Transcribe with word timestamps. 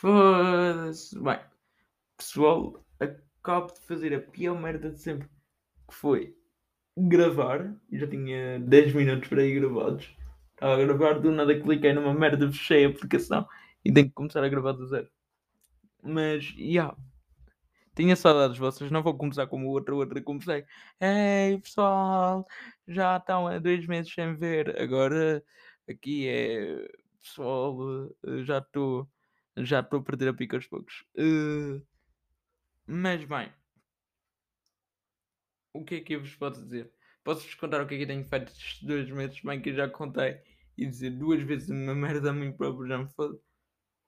Foda-se. 0.00 1.18
Bem, 1.18 1.40
pessoal, 2.18 2.84
acabo 3.00 3.72
de 3.72 3.80
fazer 3.80 4.14
a 4.14 4.20
pior 4.20 4.60
merda 4.60 4.90
de 4.90 5.00
sempre. 5.00 5.26
Que 5.88 5.94
foi 5.94 6.36
gravar. 6.94 7.74
Já 7.90 8.06
tinha 8.06 8.60
10 8.60 8.92
minutos 8.92 9.26
para 9.30 9.42
ir 9.42 9.58
gravados. 9.58 10.14
Estava 10.52 10.74
a 10.74 10.84
gravar, 10.84 11.14
do 11.18 11.32
nada 11.32 11.58
cliquei 11.58 11.94
numa 11.94 12.12
merda, 12.12 12.46
fechei 12.52 12.84
a 12.84 12.88
aplicação 12.90 13.46
e 13.82 13.90
tenho 13.92 14.08
que 14.08 14.12
começar 14.12 14.44
a 14.44 14.48
gravar 14.50 14.72
do 14.72 14.86
zero. 14.86 15.08
Mas, 16.02 16.44
já. 16.44 16.58
Yeah. 16.58 16.96
Tinha 17.94 18.16
saudades 18.16 18.58
vossas, 18.58 18.90
não 18.90 19.02
vou 19.02 19.16
começar 19.16 19.46
como 19.46 19.68
o 19.68 19.70
outro, 19.70 19.96
o 19.96 19.98
outro 20.00 20.22
comecei. 20.22 20.66
Ei 21.00 21.58
pessoal, 21.58 22.46
já 22.86 23.16
estão 23.16 23.46
há 23.48 23.58
dois 23.58 23.86
meses 23.86 24.12
sem 24.12 24.36
ver. 24.36 24.78
Agora 24.78 25.42
aqui 25.88 26.28
é 26.28 26.86
pessoal, 27.22 28.10
eh, 28.26 28.44
já 28.44 28.58
estou 28.58 29.08
já 29.58 29.80
estou 29.80 30.00
a 30.00 30.02
perder 30.02 30.28
a 30.28 30.34
pica 30.34 30.56
aos 30.56 30.66
poucos. 30.66 31.04
Uh, 31.16 31.84
mas 32.86 33.24
bem, 33.24 33.52
o 35.72 35.84
que 35.84 35.96
é 35.96 36.00
que 36.00 36.14
eu 36.14 36.20
vos 36.20 36.34
posso 36.36 36.62
dizer? 36.62 36.92
Posso-vos 37.24 37.54
contar 37.54 37.82
o 37.82 37.86
que 37.86 37.94
é 37.94 37.98
que 37.98 38.06
tenho 38.06 38.24
feito 38.24 38.52
estes 38.52 38.82
dois 38.82 39.10
meses? 39.10 39.40
Bem, 39.42 39.60
que 39.60 39.70
eu 39.70 39.74
já 39.74 39.88
contei 39.88 40.40
e 40.78 40.86
dizer 40.86 41.10
duas 41.10 41.42
vezes 41.42 41.68
uma 41.68 41.94
merda 41.94 42.30
a 42.30 42.32
mim 42.32 42.52
próprio 42.52 42.86
já 42.86 42.98
me 42.98 43.08
foda. 43.10 43.38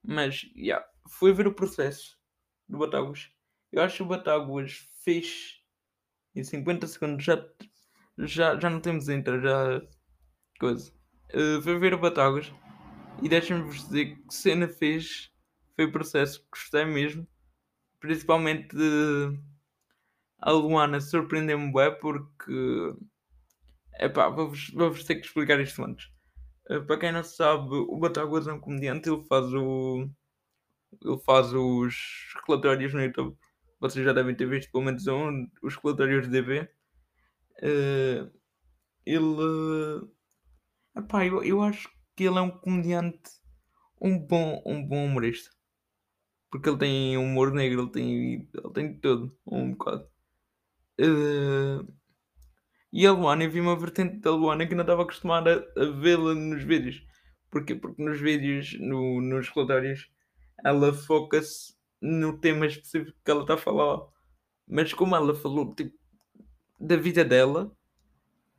Mas, 0.04 0.36
já, 0.36 0.48
yeah, 0.56 0.86
fui 1.08 1.32
ver 1.32 1.46
o 1.46 1.54
processo 1.54 2.16
do 2.68 2.78
Batáguas. 2.78 3.30
Eu 3.72 3.82
acho 3.82 3.96
que 3.96 4.02
o 4.02 4.06
Batáguas 4.06 4.88
fez 5.02 5.62
em 6.34 6.44
50 6.44 6.86
segundos 6.86 7.24
já, 7.24 7.44
já, 8.18 8.58
já 8.58 8.70
não 8.70 8.80
temos 8.80 9.08
intro, 9.08 9.40
já. 9.40 9.82
coisa. 10.60 10.92
Uh, 11.34 11.60
fui 11.60 11.78
ver 11.78 11.94
o 11.94 11.98
Batáguas 11.98 12.52
e 13.22 13.28
deixem-me-vos 13.28 13.88
dizer 13.88 14.16
que 14.16 14.34
cena 14.34 14.68
fez 14.68 15.30
foi 15.78 15.84
o 15.84 15.92
processo 15.92 16.40
que 16.40 16.48
gostei 16.50 16.84
mesmo. 16.84 17.24
Principalmente 18.00 18.74
de 18.74 19.38
a 20.40 20.50
Luana 20.50 21.00
surpreendeu-me 21.00 21.72
bem 21.72 21.96
porque 22.00 22.94
epá, 24.00 24.28
vou-vos, 24.28 24.70
vou-vos 24.70 25.04
ter 25.04 25.16
que 25.16 25.26
explicar 25.26 25.60
isto 25.60 25.84
antes. 25.84 26.06
Uh, 26.68 26.84
para 26.84 26.98
quem 26.98 27.12
não 27.12 27.22
sabe, 27.22 27.76
o 27.76 27.96
Batáguas 27.96 28.48
é 28.48 28.52
um 28.52 28.58
comediante, 28.58 29.08
ele 29.08 29.22
faz 29.28 29.54
o. 29.54 30.10
ele 31.00 31.18
faz 31.24 31.52
os 31.54 31.94
relatórios 32.44 32.92
no 32.92 33.00
YouTube. 33.00 33.38
Vocês 33.78 34.04
já 34.04 34.12
devem 34.12 34.34
ter 34.34 34.48
visto 34.48 34.72
pelo 34.72 34.84
menos 34.84 35.06
um, 35.06 35.46
os 35.62 35.76
relatórios 35.76 36.26
de 36.26 36.32
DB. 36.32 36.68
Uh, 37.62 38.32
ele. 39.06 40.08
Epá, 40.96 41.24
eu, 41.24 41.44
eu 41.44 41.62
acho 41.62 41.88
que 42.16 42.24
ele 42.24 42.38
é 42.38 42.40
um 42.40 42.50
comediante, 42.50 43.30
um 44.00 44.18
bom, 44.18 44.60
um 44.66 44.84
bom 44.84 45.04
humorista. 45.06 45.57
Porque 46.50 46.68
ele 46.68 46.78
tem 46.78 47.16
humor 47.18 47.52
negro, 47.52 47.82
ele 47.82 47.90
tem, 47.90 48.48
ele 48.54 48.72
tem 48.74 48.92
de 48.92 49.00
tudo, 49.00 49.36
um 49.46 49.72
bocado. 49.72 50.08
Uh, 51.00 51.86
e 52.92 53.06
a 53.06 53.12
Luana, 53.12 53.44
eu 53.44 53.50
vi 53.50 53.60
uma 53.60 53.76
vertente 53.76 54.18
da 54.18 54.30
Luana 54.30 54.66
que 54.66 54.74
não 54.74 54.82
estava 54.82 55.02
acostumada 55.02 55.66
a, 55.76 55.84
vê-la 56.00 56.34
nos 56.34 56.62
vídeos. 56.62 57.02
Porquê? 57.50 57.74
Porque 57.74 58.02
nos 58.02 58.20
vídeos, 58.20 58.78
no, 58.80 59.20
nos 59.20 59.48
relatórios, 59.50 60.10
ela 60.64 60.92
foca-se 60.92 61.74
no 62.00 62.38
tema 62.38 62.66
específico 62.66 63.18
que 63.24 63.30
ela 63.30 63.42
está 63.42 63.54
a 63.54 63.58
falar. 63.58 64.06
Mas 64.66 64.92
como 64.92 65.16
ela 65.16 65.34
falou 65.34 65.74
tipo, 65.74 65.96
da 66.80 66.96
vida 66.96 67.24
dela, 67.24 67.72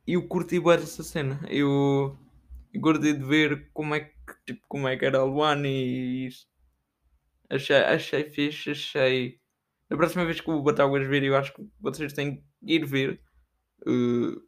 eu 0.06 0.26
curti 0.26 0.60
bem 0.60 0.74
essa 0.74 1.02
cena. 1.02 1.40
Eu, 1.48 2.16
eu 2.72 2.98
de 2.98 3.12
ver 3.14 3.70
como 3.72 3.94
é 3.94 4.00
que, 4.00 4.12
tipo, 4.46 4.62
como 4.68 4.88
é 4.88 4.96
que 4.96 5.04
era 5.04 5.18
a 5.18 5.24
Luana 5.24 5.66
e 5.68 6.26
isso. 6.26 6.49
Achei, 7.50 7.76
achei 7.76 8.30
fixe, 8.30 8.70
achei. 8.70 9.40
Da 9.88 9.96
próxima 9.96 10.24
vez 10.24 10.40
que 10.40 10.48
o 10.48 10.62
Batáguas 10.62 11.06
vir, 11.06 11.24
eu 11.24 11.36
acho 11.36 11.52
que 11.52 11.68
vocês 11.80 12.12
têm 12.12 12.36
que 12.36 12.44
ir 12.62 12.86
ver. 12.86 13.20
Uh, 13.84 14.40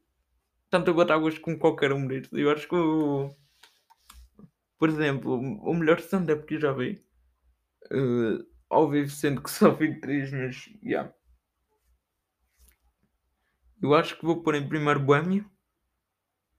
tanto 0.70 0.92
o 0.92 0.94
Batáguas 0.94 1.36
como 1.38 1.58
qualquer 1.58 1.92
humorista. 1.92 2.38
Eu 2.38 2.50
acho 2.50 2.68
que 2.68 2.76
o. 2.76 3.28
Por 4.78 4.88
exemplo, 4.88 5.34
o 5.34 5.74
melhor 5.74 5.98
stand-up 5.98 6.46
que 6.46 6.54
eu 6.54 6.60
já 6.60 6.72
vi. 6.72 7.04
Uh, 7.92 8.46
ao 8.70 8.88
vivo, 8.88 9.10
sendo 9.10 9.42
que 9.42 9.50
só 9.50 9.72
vi 9.72 10.00
três, 10.00 10.30
mas. 10.32 10.66
Yeah. 10.82 11.12
Eu 13.82 13.94
acho 13.94 14.16
que 14.16 14.24
vou 14.24 14.44
pôr 14.44 14.54
em 14.54 14.68
primeiro 14.68 15.00
Boêmio, 15.00 15.50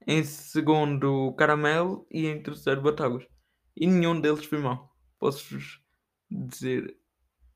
em 0.06 0.22
segundo 0.22 1.34
Caramelo 1.38 2.06
e 2.10 2.26
em 2.26 2.42
terceiro 2.42 2.82
Batáguas. 2.82 3.26
E 3.74 3.86
nenhum 3.86 4.20
deles 4.20 4.44
foi 4.44 4.58
mal. 4.58 4.94
Posso-vos 5.18 5.83
dizer. 6.30 6.96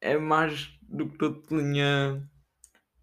É 0.01 0.17
mais 0.17 0.71
do 0.83 1.09
que 1.09 1.19
tudo 1.19 1.41
pela 1.43 1.63
minha, 1.63 2.29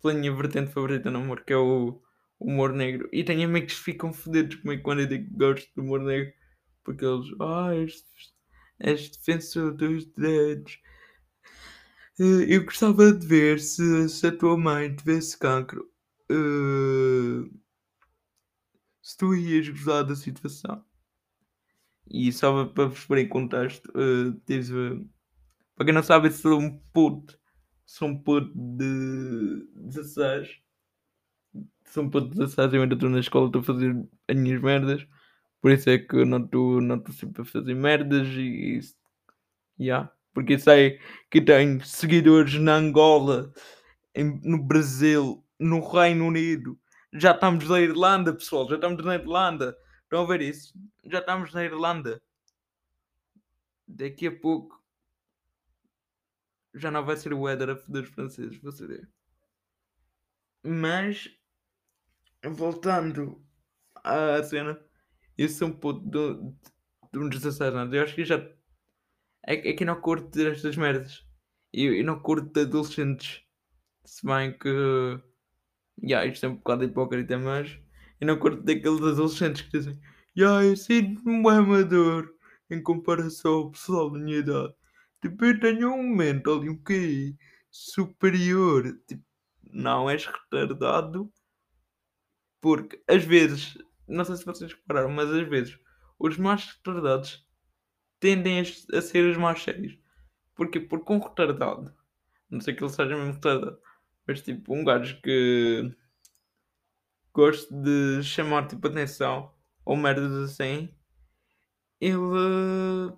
pela 0.02 0.14
minha 0.14 0.34
vertente 0.34 0.72
favorita 0.72 1.12
no 1.12 1.20
humor, 1.20 1.44
que 1.44 1.54
é 1.54 1.58
o 1.58 2.02
humor 2.40 2.74
negro. 2.74 3.10
E 3.12 3.24
tenho 3.24 3.48
amigos 3.48 3.74
que 3.74 3.80
ficam 3.80 4.14
fodidos 4.14 4.56
comigo 4.58 4.84
quando 4.84 5.02
eu 5.02 5.08
digo 5.08 5.30
que 5.30 5.38
gosto 5.38 5.70
do 5.76 5.82
humor 5.84 6.02
negro, 6.02 6.34
porque 6.84 7.06
eles, 7.06 7.28
ah, 7.42 7.76
és, 7.76 8.04
és 8.80 9.10
defensor 9.10 9.74
dos 9.74 10.06
direitos. 10.14 10.80
Eh, 12.20 12.56
eu 12.56 12.64
gostava 12.64 13.12
de 13.12 13.26
ver 13.28 13.60
se, 13.60 14.08
se 14.10 14.28
a 14.28 14.36
tua 14.36 14.58
mãe 14.58 14.96
tivesse 14.96 15.38
cancro. 15.38 15.90
Uh, 16.32 17.50
se 19.02 19.18
tu 19.18 19.36
ias 19.36 19.70
gostar 19.70 20.04
da 20.04 20.16
situação. 20.16 20.84
E 22.10 22.32
só 22.32 22.66
para 22.66 22.88
vos 22.88 23.06
pôr 23.06 23.18
em 23.18 23.28
contexto, 23.28 23.88
uh, 23.90 24.34
tive, 24.46 25.08
para 25.76 25.86
quem 25.86 25.94
não 25.94 26.04
sabe, 26.04 26.32
sou 26.32 26.60
um 26.60 26.78
puto, 26.94 27.38
sou 27.86 28.08
um 28.08 28.18
puto 28.18 28.52
de 28.56 29.68
16. 29.76 30.62
Sou 31.88 32.04
um 32.04 32.10
puto 32.10 32.30
de 32.30 32.36
16, 32.38 32.74
eu 32.74 32.82
ainda 32.82 32.96
estou 32.96 33.10
na 33.10 33.20
escola, 33.20 33.48
estou 33.48 33.62
a 33.62 33.66
fazer 33.66 34.08
as 34.28 34.36
minhas 34.36 34.62
merdas. 34.62 35.06
Por 35.62 35.72
isso 35.72 35.90
é 35.90 35.98
que 35.98 36.16
eu 36.16 36.26
não 36.26 36.44
estou 36.46 36.80
não 36.80 37.04
sempre 37.12 37.42
a 37.42 37.46
fazer 37.46 37.74
merdas 37.74 38.28
e 38.28 38.78
isso. 38.78 38.96
Yeah. 39.80 40.12
Porque 40.34 40.58
sei 40.60 41.00
que 41.30 41.42
tenho 41.42 41.84
seguidores 41.84 42.56
na 42.56 42.76
Angola, 42.76 43.52
em, 44.14 44.40
no 44.44 44.62
Brasil, 44.62 45.44
no 45.60 45.80
Reino 45.80 46.28
Unido. 46.28 46.80
Já 47.14 47.32
estamos 47.32 47.68
na 47.68 47.82
Irlanda, 47.82 48.34
pessoal. 48.34 48.68
Já 48.70 48.76
estamos 48.76 49.04
na 49.04 49.16
Irlanda. 49.16 49.76
Estão 50.04 50.24
a 50.24 50.28
ver 50.28 50.42
isso? 50.42 50.74
Já 51.06 51.20
estamos 51.20 51.54
na 51.54 51.64
Irlanda. 51.64 52.22
Daqui 53.88 54.28
a 54.28 54.32
pouco 54.32 54.85
já 56.76 56.92
não 56.92 57.06
vai 57.06 57.18
ser 57.18 57.34
o 57.34 57.48
Éder 57.48 57.70
a 57.70 57.76
foder 57.76 58.04
os 58.04 58.10
franceses, 58.10 58.58
vou 58.62 58.72
saber. 58.72 59.10
Mas 60.64 61.30
voltando 62.44 63.44
à 64.04 64.42
cena, 64.44 64.80
eu 65.38 65.50
sou 65.50 65.70
um 65.70 65.74
puto 65.74 66.02
de, 66.10 66.36
de 67.14 67.20
uns 67.20 67.30
16 67.30 67.74
anos. 67.76 67.94
Eu 67.94 68.04
acho 68.04 68.16
que 68.16 68.26
já 68.26 68.38
é, 69.48 69.70
é 69.70 69.74
que 69.74 69.84
eu 69.84 69.88
não 69.88 70.02
curto 70.02 70.40
estas 70.40 70.76
merdas. 70.76 71.24
Eu, 71.74 71.94
eu 71.96 72.04
não 72.04 72.20
curto 72.20 72.52
de 72.52 72.62
adolescentes. 72.62 73.44
Se 74.06 74.26
bem 74.26 74.58
que. 74.58 74.70
Yeah, 76.04 76.26
isto 76.26 76.46
é 76.46 76.50
um 76.50 76.56
bocado 76.56 76.84
hipócrita, 76.84 77.38
mas. 77.38 77.80
Eu 78.20 78.28
não 78.28 78.40
curto 78.40 78.64
daqueles 78.64 79.02
adolescentes 79.02 79.64
que 79.64 79.78
dizem. 79.78 80.00
Yeah, 80.38 80.66
eu 80.66 80.76
sinto-me 80.76 81.32
um 81.32 81.50
amador 81.50 82.34
em 82.70 82.82
comparação 82.82 83.54
ao 83.54 83.72
pessoal 83.72 84.10
da 84.10 84.20
minha 84.20 84.38
idade. 84.40 84.74
Tipo, 85.26 85.44
eu 85.44 85.60
tenho 85.60 85.92
um 85.92 86.08
mental 86.08 86.64
e 86.64 86.70
um 86.70 86.78
QI 86.78 87.36
superior. 87.72 88.84
Tipo, 89.08 89.24
não 89.72 90.08
és 90.08 90.24
retardado. 90.28 91.34
Porque 92.62 93.04
às 93.08 93.24
vezes, 93.24 93.76
não 94.08 94.24
sei 94.24 94.36
se 94.36 94.46
vocês 94.46 94.72
repararam, 94.72 95.10
mas 95.10 95.32
às 95.32 95.48
vezes 95.50 95.80
os 96.20 96.38
mais 96.38 96.66
retardados 96.66 97.44
tendem 98.20 98.60
a, 98.60 99.02
ser 99.02 99.28
os 99.28 99.36
mais 99.36 99.64
sérios. 99.64 99.98
Porquê? 100.54 100.80
Porque 100.80 101.12
um 101.12 101.18
retardado, 101.20 101.92
não 102.48 102.62
sei 102.62 102.76
que 102.76 102.84
ele 102.84 102.92
seja 102.92 103.16
mesmo 103.16 103.34
retardado, 103.34 103.80
mas 104.28 104.42
tipo, 104.44 104.76
um 104.76 104.84
gajo 104.84 105.20
que 105.22 105.92
gosta 107.34 107.76
de 107.76 108.22
chamar 108.22 108.68
tipo 108.68 108.88
atenção 108.88 109.52
ou 109.84 109.98
merdas 109.98 110.52
assim, 110.52 110.96
ele 112.00 113.16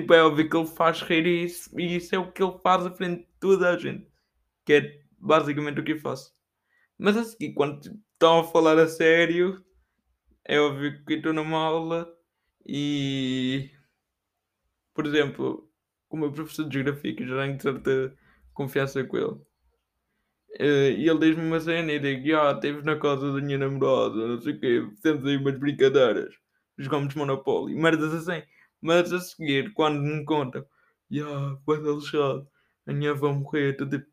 tipo 0.00 0.14
é 0.14 0.22
óbvio 0.22 0.48
que 0.48 0.56
ele 0.56 0.66
faz 0.66 1.00
rir 1.02 1.26
e 1.26 1.44
isso, 1.44 1.78
e 1.78 1.96
isso 1.96 2.14
é 2.14 2.18
o 2.18 2.30
que 2.32 2.42
ele 2.42 2.58
faz 2.62 2.86
à 2.86 2.90
frente 2.90 3.22
de 3.22 3.28
toda 3.40 3.70
a 3.70 3.76
gente, 3.76 4.06
que 4.64 4.72
é 4.74 5.00
basicamente 5.18 5.80
o 5.80 5.84
que 5.84 5.92
eu 5.92 6.00
faço. 6.00 6.32
Mas 6.98 7.16
a 7.16 7.24
seguir, 7.24 7.54
quando 7.54 7.80
estão 8.12 8.40
a 8.40 8.44
falar 8.44 8.78
a 8.78 8.88
sério, 8.88 9.64
é 10.44 10.60
óbvio 10.60 11.04
que 11.04 11.14
estou 11.14 11.32
numa 11.32 11.58
aula 11.58 12.08
e, 12.66 13.70
por 14.94 15.06
exemplo, 15.06 15.70
o 16.10 16.16
meu 16.16 16.32
professor 16.32 16.68
de 16.68 16.74
Geografia, 16.74 17.14
que 17.14 17.26
já 17.26 17.42
tenho 17.42 17.60
certa 17.60 18.16
confiança 18.54 19.04
com 19.04 19.16
ele, 19.16 19.40
eh, 20.58 20.92
e 20.92 21.08
ele 21.08 21.18
diz-me 21.20 21.44
uma 21.46 21.60
cena 21.60 21.92
e 21.92 21.98
digo: 21.98 22.36
Ah, 22.36 22.52
esteve 22.52 22.82
na 22.82 22.96
casa 22.98 23.32
da 23.32 23.40
minha 23.40 23.58
namorada, 23.58 24.16
não 24.16 24.40
sei 24.40 24.54
o 24.54 24.60
quê, 24.60 24.88
fizemos 24.96 25.26
aí 25.26 25.36
umas 25.36 25.58
brincadeiras, 25.58 26.34
jogamos 26.78 27.14
Monopólio, 27.14 27.78
merdas 27.78 28.12
assim. 28.14 28.42
Mas 28.82 29.12
a 29.12 29.20
seguir, 29.20 29.72
quando 29.74 30.00
me 30.02 30.24
contam 30.24 30.64
Yeah, 31.10 31.56
bué 31.66 31.80
da 31.80 31.90
lixado. 31.92 32.46
A 32.86 32.92
minha 32.92 33.12
avó 33.12 33.32
morrer, 33.32 33.76
tô 33.76 33.88
tipo 33.88 34.06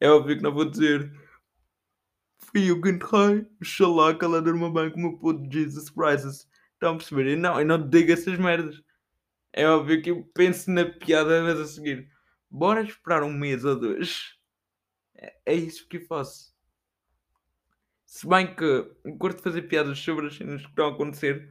é 0.00 0.08
óbvio 0.10 0.36
que 0.36 0.42
não 0.42 0.52
vou 0.52 0.68
dizer: 0.68 1.10
"Fui 2.38 2.70
eu 2.70 2.80
que 2.80 2.88
enterrei, 2.90 3.46
que 4.18 4.24
ela 4.24 4.42
durma 4.42 4.70
bem 4.72 4.90
com 4.92 5.04
o 5.06 5.18
puto 5.18 5.50
Jesus 5.52 5.88
Christ". 5.90 6.46
Estão 6.74 6.94
a 6.94 6.96
perceber? 6.96 7.26
E 7.28 7.36
não, 7.36 7.58
eu 7.60 7.66
não 7.66 7.88
digo 7.88 8.12
essas 8.12 8.38
merdas. 8.38 8.82
É 9.52 9.68
óbvio 9.68 10.02
que 10.02 10.10
eu 10.10 10.24
penso 10.34 10.70
na 10.70 10.84
piada, 10.86 11.42
mas 11.42 11.60
a 11.60 11.66
seguir: 11.66 12.08
"Bora 12.50 12.82
esperar 12.82 13.22
um 13.24 13.32
mês 13.32 13.64
ou 13.64 13.78
2". 13.80 14.34
É 15.16 15.34
é 15.46 15.54
isso 15.56 15.88
que 15.88 15.98
eu 15.98 16.06
faço. 16.06 16.52
Se 18.06 18.28
bem 18.28 18.54
que 18.54 18.62
eu 18.62 18.94
curto 19.18 19.42
fazer 19.42 19.62
piadas 19.62 19.98
sobre 19.98 20.26
as 20.26 20.36
cenas 20.36 20.62
que 20.62 20.68
estão 20.68 20.86
a 20.86 20.90
acontecer, 20.92 21.50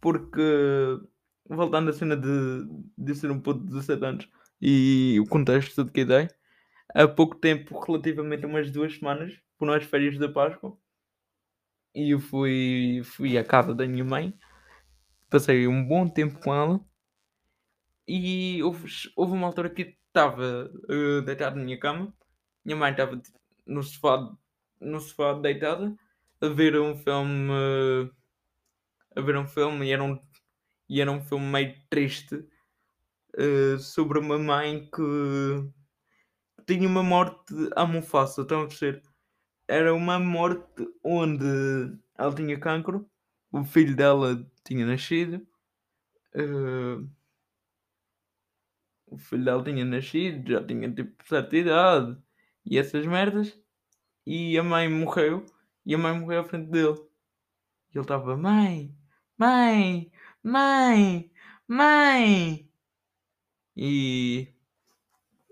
porque 0.00 0.40
voltando 1.48 1.90
à 1.90 1.92
cena 1.92 2.16
de 2.16 2.28
de 2.98 3.14
ser 3.14 3.30
um 3.30 3.40
puto 3.40 3.60
de 3.60 3.66
17 3.68 4.04
anos 4.04 4.28
e 4.60 5.18
o 5.20 5.26
contexto 5.28 5.84
de 5.84 5.92
que 5.92 6.04
dei, 6.04 6.28
há 6.94 7.08
pouco 7.08 7.36
tempo, 7.36 7.78
relativamente 7.80 8.44
a 8.44 8.48
umas 8.48 8.70
2 8.70 8.98
semanas, 8.98 9.34
foram 9.58 9.74
as 9.74 9.84
férias 9.84 10.18
da 10.18 10.28
Páscoa 10.30 10.76
e 11.94 12.10
eu 12.12 12.20
fui 12.20 13.02
fui 13.04 13.36
à 13.38 13.44
casa 13.44 13.74
da 13.74 13.86
minha 13.86 14.04
mãe, 14.04 14.34
passei 15.30 15.66
um 15.68 15.86
bom 15.86 16.08
tempo 16.08 16.40
com 16.40 16.54
ela 16.54 16.80
e 18.08 18.62
houve 18.62 18.88
houve 19.16 19.32
uma 19.32 19.46
altura 19.46 19.70
que 19.70 19.96
estava, 20.08 20.70
hã, 20.88 21.22
deitado 21.24 21.56
na 21.56 21.64
minha 21.64 21.78
cama, 21.78 22.12
minha 22.64 22.76
mãe 22.76 22.90
estava 22.92 23.16
tipo 23.16 23.38
no 23.66 23.82
sofá 23.82 24.32
no 24.80 25.00
sofá 25.00 25.34
deitada, 25.34 25.94
a 26.40 26.48
ver 26.48 26.78
um 26.80 26.94
filme 26.96 28.10
a 29.16 29.20
ver 29.20 29.36
um 29.36 29.46
filme 29.46 29.86
e 29.86 29.92
era 29.92 30.02
um 30.04 30.20
e 30.88 31.00
era 31.00 31.10
um 31.10 31.20
filme 31.20 31.46
meio 31.46 31.74
triste, 31.90 32.46
hã, 33.38 33.78
sobre 33.78 34.18
uma 34.20 34.38
mãe 34.38 34.88
que 34.90 35.02
tinha 36.66 36.88
uma 36.88 37.02
morte 37.02 37.54
à 37.74 37.86
Mufasa, 37.86 38.42
estão 38.42 38.62
a 38.62 38.66
perceber? 38.68 39.02
Era 39.68 39.94
uma 39.94 40.18
morte 40.18 40.88
onde 41.04 41.44
ela 42.18 42.34
tinha 42.34 42.58
cancro, 42.60 43.08
o 43.52 43.64
filho 43.64 43.96
dela 43.96 44.46
tinha 44.64 44.86
nascido, 44.86 45.46
hã 46.34 47.08
o 49.06 49.16
filho 49.18 49.44
dela 49.44 49.62
tinha 49.64 49.84
nascido, 49.84 50.50
já 50.50 50.64
tinha 50.64 50.92
tipo 50.92 51.26
certa 51.26 51.56
idade 51.56 52.18
e 52.64 52.78
essas 52.78 53.06
merdas, 53.06 53.58
e 54.26 54.58
a 54.58 54.62
mãe 54.62 54.88
morreu, 54.88 55.46
e 55.84 55.94
a 55.94 55.98
mãe 55.98 56.18
morreu 56.18 56.40
à 56.40 56.44
frente 56.44 56.70
dele. 56.70 56.98
E 57.94 57.98
ele 57.98 58.02
estava: 58.02 58.36
"Mãe, 58.36 58.94
mãe, 59.38 60.10
mãe, 60.42 61.30
mãe!" 61.68 62.68
E 63.76 64.48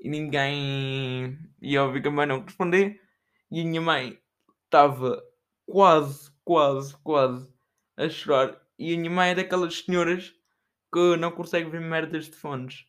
e 0.01 0.09
ninguém 0.09 1.39
e 1.61 1.79
óbvio 1.79 2.03
que 2.03 2.09
a 2.09 2.11
mãe 2.11 2.27
não 2.27 2.45
respondia, 2.45 2.99
e 3.51 3.61
a 3.61 3.65
minha 3.65 3.81
mãe 3.81 4.19
estava 4.65 5.23
quase, 5.67 6.31
quase, 6.45 6.97
quase 6.99 7.53
a 7.97 8.09
chorar, 8.09 8.61
e 8.79 8.95
a 8.95 8.99
minha 8.99 9.11
mãe 9.11 9.31
é 9.31 9.35
daquelas 9.35 9.79
senhoras 9.79 10.35
que 10.93 11.17
não 11.17 11.31
consegue 11.33 11.71
ver 11.71 11.81
merdas 11.81 12.27
de 12.27 12.37
fones. 12.37 12.85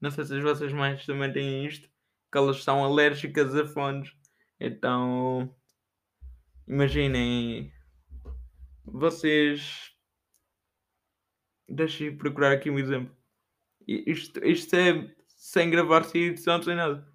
Não 0.00 0.10
sei 0.10 0.24
se 0.24 0.36
as 0.36 0.42
vossas 0.42 0.72
mães 0.72 1.04
também 1.06 1.32
têm 1.32 1.66
isto, 1.66 1.88
que 2.32 2.38
elas 2.38 2.62
são 2.64 2.82
alérgicas 2.84 3.54
a 3.54 3.66
fones, 3.66 4.12
então 4.58 5.54
imaginem 6.66 7.72
vocês 8.84 9.93
deixa 11.68 12.04
eu 12.04 12.16
procurar 12.16 12.52
aqui 12.52 12.70
um 12.70 12.78
exemplo. 12.78 13.14
Isto 13.86 14.44
isto 14.46 14.74
é 14.76 15.14
sem 15.28 15.70
gravar, 15.70 16.04
sem 16.04 16.24
edição, 16.24 16.62
sem 16.62 16.76
nada. 16.76 17.06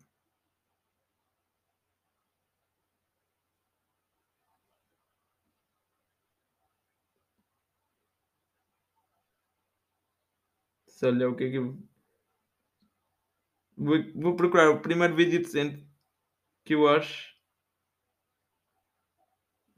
Se 10.88 11.06
olha 11.07 11.30
o 11.30 11.36
que 11.38 11.45
é 11.45 11.50
que 11.52 11.57
eu 11.57 11.78
vou 13.75 13.98
vou 14.13 14.36
procurar 14.36 14.69
o 14.69 14.80
primeiro 14.81 15.16
vídeo 15.16 15.42
decente 15.42 15.84
que 16.66 16.75
eu 16.75 16.88
acho 16.88 17.36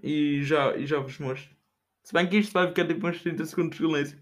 e 0.03 0.43
já 0.43 0.75
e 0.77 0.85
já 0.85 0.99
vos 0.99 1.17
mostro. 1.19 1.55
Se 2.03 2.13
bem 2.13 2.27
que 2.29 2.37
isto 2.37 2.53
vai 2.53 2.67
ficar 2.67 2.87
tipo 2.87 3.07
uns 3.07 3.21
30 3.21 3.45
segundos 3.45 3.77
de 3.77 3.85
silêncio, 3.85 4.19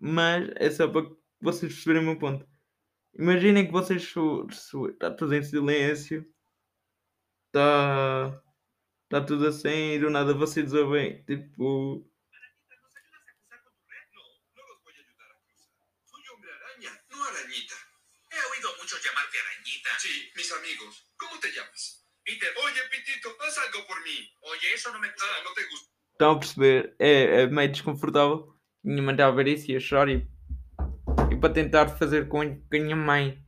mas 0.00 0.50
é 0.56 0.70
só 0.70 0.88
para 0.88 1.06
vocês 1.40 1.72
perceberem 1.72 2.02
o 2.02 2.06
meu 2.06 2.18
ponto. 2.18 2.46
Imaginem 3.18 3.66
que 3.66 3.72
vocês 3.72 4.02
está 4.92 5.10
tudo 5.10 5.34
em 5.34 5.42
silêncio, 5.42 6.26
está 7.46 8.42
está 9.04 9.24
tudo 9.24 9.46
assim 9.46 9.92
e 9.94 9.98
do 9.98 10.10
nada 10.10 10.34
vocês 10.34 10.72
ouvem 10.74 11.22
tipo. 11.24 12.04
Sí, 19.98 20.30
mis 20.36 20.52
amigos. 20.52 21.06
¿Cómo 21.16 21.40
te 21.40 21.50
llamas? 21.50 22.04
Peter, 22.24 22.52
Oye, 22.58 22.88
Pitito, 22.90 23.34
haz 23.40 23.56
algo 23.58 23.86
por 23.86 24.02
mí. 24.02 24.30
oye, 24.42 24.74
eso 24.74 24.92
no 24.92 24.98
me 24.98 25.08
gusta. 25.08 25.24
Ah, 25.24 25.42
no 25.44 25.54
te 25.54 25.64
gusta. 25.64 25.88
estão 26.12 26.32
a 26.32 26.38
perceber? 26.38 26.94
É 26.98 27.42
é 27.42 27.46
meio 27.46 27.72
desconfortável. 27.72 28.53
Minha 28.84 29.02
mãe 29.02 29.14
estava 29.14 29.32
a 29.32 29.36
ver 29.42 29.48
isso 29.48 29.70
e 29.72 29.76
a 29.76 29.80
chorar 29.80 30.10
e 30.10 30.28
e 31.32 31.36
para 31.36 31.54
tentar 31.54 31.88
fazer 31.88 32.28
com 32.28 32.40
que 32.68 32.76
a 32.76 32.80
minha 32.80 32.94
mãe 32.94 33.42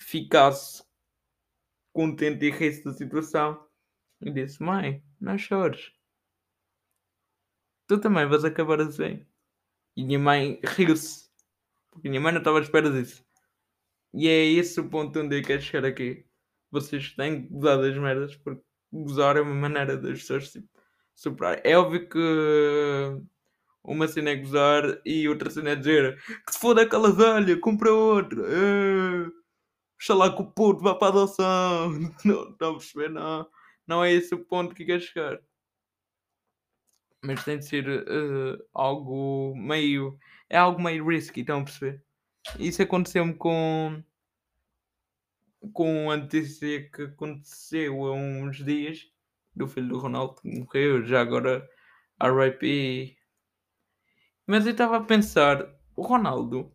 ficasse 0.00 0.82
contente 1.92 2.46
e 2.46 2.50
risse 2.50 2.84
da 2.84 2.92
situação, 2.92 3.64
eu 4.20 4.32
disse: 4.32 4.62
"Mãe, 4.62 5.04
não 5.20 5.36
chores. 5.36 5.92
Tu 7.86 8.00
também 8.00 8.26
vais 8.26 8.44
acabar 8.44 8.80
assim". 8.80 9.26
E 9.96 10.04
minha 10.04 10.18
mãe 10.18 10.60
riu-se, 10.64 11.28
porque 11.90 12.08
minha 12.08 12.20
mãe 12.20 12.32
não 12.32 12.40
estava 12.40 12.58
à 12.58 12.62
espera 12.62 12.90
disso. 12.90 13.24
E 14.14 14.28
é 14.28 14.44
esse 14.46 14.80
o 14.80 14.88
ponto 14.88 15.20
onde 15.20 15.38
eu 15.38 15.44
quero 15.44 15.60
chegar 15.62 15.88
aqui. 15.88 16.26
Vocês 16.70 17.14
têm 17.14 17.42
que 17.42 17.48
gozar 17.52 17.78
das 17.78 17.96
merdas, 17.98 18.36
porque 18.36 18.62
gozar 18.92 19.36
é 19.36 19.42
uma 19.42 19.54
maneira 19.54 19.96
das 19.98 20.20
pessoas 20.20 20.52
tipo, 20.52 20.68
superar. 21.14 21.60
É 21.64 21.76
óbvio 21.76 22.08
que 22.08 22.18
uma 23.88 24.06
cena 24.06 24.30
é 24.30 24.36
gozar 24.36 25.00
e 25.04 25.28
outra 25.28 25.50
cena 25.50 25.70
é 25.70 25.76
dizer 25.76 26.16
que 26.46 26.52
se 26.52 26.60
foda 26.60 26.82
aquela 26.82 27.12
velha, 27.12 27.58
compra 27.58 27.92
outra. 27.92 28.42
Eh, 28.42 29.30
Oxalá 29.96 30.34
que 30.34 30.42
o 30.42 30.46
puto 30.46 30.82
vá 30.82 30.94
para 30.94 31.08
a 31.08 31.10
adoção. 31.10 31.90
Não, 32.24 32.70
a 32.70 32.72
perceber? 32.78 33.10
Não, 33.10 33.48
não 33.86 34.04
é 34.04 34.12
esse 34.12 34.34
o 34.34 34.44
ponto 34.44 34.74
que 34.74 34.82
eu 34.84 34.86
quero 34.86 35.00
chegar. 35.02 35.40
Mas 37.24 37.44
tem 37.44 37.58
de 37.58 37.66
ser 37.66 37.88
eh, 37.88 38.64
algo 38.72 39.54
meio. 39.56 40.16
É 40.48 40.56
algo 40.56 40.80
meio 40.80 41.06
risky, 41.06 41.40
estão 41.40 41.60
a 41.60 41.64
perceber? 41.64 42.02
Isso 42.58 42.82
aconteceu-me 42.82 43.34
com. 43.34 44.02
Com 45.72 46.10
a 46.10 46.16
notícia 46.16 46.88
que 46.90 47.02
aconteceu 47.02 48.06
há 48.06 48.12
uns 48.14 48.64
dias 48.64 49.10
do 49.56 49.66
filho 49.66 49.88
do 49.88 49.98
Ronaldo 49.98 50.36
que 50.40 50.48
morreu, 50.48 51.04
já 51.04 51.20
agora 51.20 51.68
RIP. 52.22 53.17
Mas 54.48 54.66
eu 54.66 54.72
estava 54.72 54.96
a 54.96 55.04
pensar, 55.04 55.64
o 55.94 56.02
Ronaldo, 56.02 56.72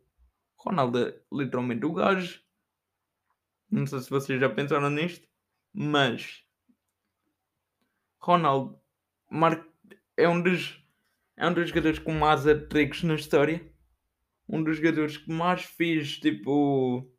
o 0.58 0.63
Ronaldo 0.70 1.00
é 1.10 1.22
literalmente 1.32 1.86
o 1.86 1.94
gajo. 1.94 2.42
Não 3.70 3.86
sei 3.86 4.00
se 4.00 4.10
vocês 4.10 4.39
já 4.39 4.50
pensaram 4.50 4.89
nisto, 4.89 5.27
mas 5.74 6.46
Ronaldo 8.20 8.80
mar- 9.30 9.65
é 10.18 10.27
um 10.27 10.42
dos 10.42 10.82
é 11.38 11.48
um 11.48 11.53
dos 11.53 11.70
jogadores 11.70 12.00
com 12.00 12.12
mais 12.13 12.48
hat-tricks 12.48 13.03
na 13.03 13.15
história. 13.15 13.62
Um 14.50 14.63
dos 14.63 14.77
jogadores 14.77 15.18
que 15.18 15.32
mais 15.32 15.63
fez 15.63 16.18
tipo 16.20 17.10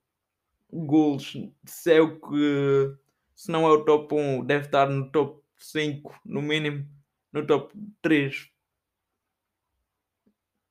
gols 0.73 1.25
de 1.33 1.53
céu 1.71 2.21
que 2.21 2.97
se 3.35 3.51
não 3.53 3.67
é 3.67 3.73
o 3.73 3.85
top 3.85 4.15
1, 4.15 4.45
deve 4.45 4.67
estar 4.67 4.89
no 4.91 5.11
top 5.11 5.43
5, 5.59 6.19
no 6.25 6.43
mínimo, 6.43 6.89
no 7.33 7.47
top 7.47 7.75
3. 8.03 8.51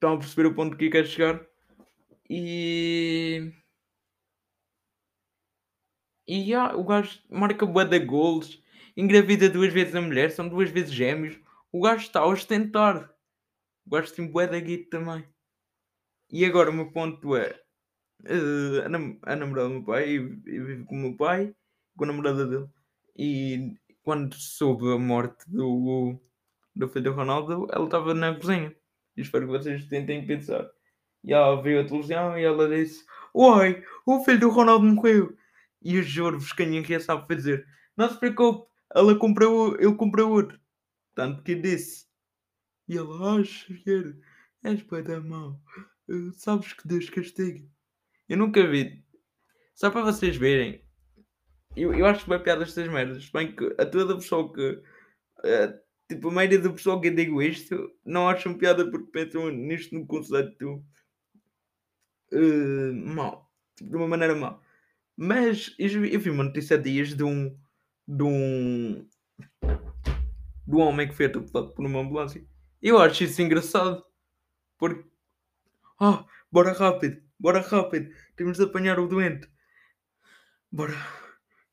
Estão 0.03 0.15
a 0.15 0.19
perceber 0.19 0.48
o 0.48 0.53
ponto 0.53 0.75
que 0.75 0.88
eu 0.88 0.91
quero 0.91 1.07
chegar? 1.07 1.48
E. 2.29 3.53
E 6.27 6.45
já, 6.50 6.75
o 6.75 6.83
gajo 6.83 7.22
marca 7.29 7.65
bué 7.65 7.86
de 7.86 8.00
golos, 8.00 8.62
engravida 8.98 9.50
duas 9.50 9.72
vezes 9.72 9.95
a 9.95 10.01
mulher, 10.01 10.29
são 10.29 10.50
duas 10.50 10.69
vezes 10.69 10.91
gêmeos. 10.93 11.39
O 11.72 11.79
gajo 11.81 12.03
está 12.03 12.19
a 12.19 12.27
ostentar. 12.27 13.15
O 13.86 13.91
gajo 13.91 14.13
tem 14.13 14.27
bué 14.29 14.45
da 14.48 14.60
guita 14.60 14.98
também. 14.98 15.25
E 16.29 16.43
agora 16.45 16.69
o 16.69 16.74
meu 16.74 16.91
ponto 16.91 17.36
é. 17.38 17.48
eh, 18.25 18.86
a, 18.86 18.89
nam- 18.89 19.19
a 19.24 19.36
namorada 19.36 19.69
do 19.69 19.75
meu 19.75 19.86
pai, 19.86 20.17
eu 20.17 20.29
vivo 20.67 20.86
com 20.86 20.95
o 20.95 21.00
meu 21.00 21.17
pai, 21.17 21.55
com 21.98 22.03
a 22.05 22.07
namorada 22.07 22.48
dele. 22.48 22.69
E 23.17 23.75
quando 24.03 24.36
soube 24.36 24.91
a 24.93 24.98
morte 25.00 25.45
do, 25.50 26.19
do 26.75 26.89
filho 26.89 27.05
do 27.12 27.13
Ronaldo, 27.13 27.67
ela 27.72 27.86
estava 27.86 28.13
na 28.13 28.36
cozinha. 28.36 28.75
E 29.15 29.22
espero 29.22 29.46
que 29.46 29.51
vocês 29.51 29.86
tentem 29.86 30.25
pensar. 30.25 30.70
E 31.24 31.34
ela 31.34 31.62
viu 31.62 31.79
a 31.79 31.86
televisão 31.86 32.38
e 32.38 32.43
ela 32.43 32.67
disse: 32.67 33.05
Oi, 33.34 33.84
o 34.05 34.24
filho 34.24 34.39
do 34.39 34.50
Ronaldo 34.50 34.86
morreu. 34.86 35.36
E 35.82 35.96
eu 35.96 36.03
juro-vos 36.03 36.53
que 36.53 36.65
minha 36.65 37.00
sabe 37.00 37.27
fazer. 37.27 37.65
Não 37.96 38.10
se 38.10 38.17
preocupe, 38.17 38.70
ela 38.93 39.15
comprou, 39.17 39.75
ele 39.75 39.96
comprou 39.96 40.32
outro. 40.32 40.60
Tanto 41.15 41.43
que 41.43 41.55
disse. 41.55 42.05
E 42.88 42.96
ele, 42.96 43.10
ah, 43.22 43.43
Xavier, 43.43 44.15
és 44.63 44.82
pai 44.84 45.03
da 45.03 45.20
mão. 45.20 45.60
Uh, 46.08 46.32
sabes 46.34 46.74
que 46.74 46.88
Deus 46.88 47.10
castiga. 47.10 47.65
Eu 48.27 48.38
nunca 48.38 48.65
vi. 48.67 49.03
Só 49.75 49.89
para 49.89 50.03
vocês 50.03 50.36
verem. 50.36 50.84
Eu, 51.75 51.93
eu 51.93 52.05
acho 52.05 52.24
que 52.24 52.29
vai 52.29 52.39
piada 52.39 52.63
estas 52.63 52.88
merdas. 52.88 53.29
Bem 53.29 53.55
que 53.55 53.75
a 53.77 53.86
toda 53.86 54.15
pessoa 54.15 54.53
que. 54.53 54.82
Uh, 55.39 55.83
tipo, 56.15 56.29
a 56.29 56.32
maioria 56.32 56.60
da 56.60 56.70
pessoa 56.72 57.00
que 57.01 57.08
eu 57.08 57.15
digo 57.15 57.41
isto 57.41 57.91
não 58.05 58.27
acham 58.27 58.58
piada 58.58 58.89
porque 58.89 59.12
pensam 59.12 59.50
nisto 59.50 59.96
no 59.96 60.05
conceito 60.05 60.84
uh, 62.32 62.93
mau. 62.93 63.50
Tipo, 63.75 63.91
de 63.91 63.96
uma 63.98 64.08
maneira 64.08 64.36
má. 64.36 64.60
Mas 65.15 65.75
eu, 65.77 66.05
eu 66.05 66.20
vi 66.20 66.29
uma 66.29 66.43
notícia 66.43 66.77
há 66.77 66.79
dias 66.79 67.13
de 67.13 67.24
um. 67.24 67.58
de 68.08 68.24
um. 68.24 69.08
de 69.62 70.75
um 70.75 70.79
homem 70.79 71.08
que 71.08 71.15
foi 71.15 71.27
atropelado 71.27 71.74
por 71.74 71.86
uma 71.86 72.00
ambulância. 72.00 72.43
Eu 72.82 72.98
acho 73.00 73.24
isso 73.24 73.41
engraçado. 73.41 74.03
Porque. 74.77 75.08
Ah, 76.00 76.25
bora 76.51 76.74
rápido, 76.74 77.22
bora 77.39 77.62
rápido. 77.62 78.12
Temos 78.36 78.58
de 78.58 78.63
apanhar 78.63 79.00
o 79.00 79.08
doente. 79.08 79.48
Bora. 80.72 80.96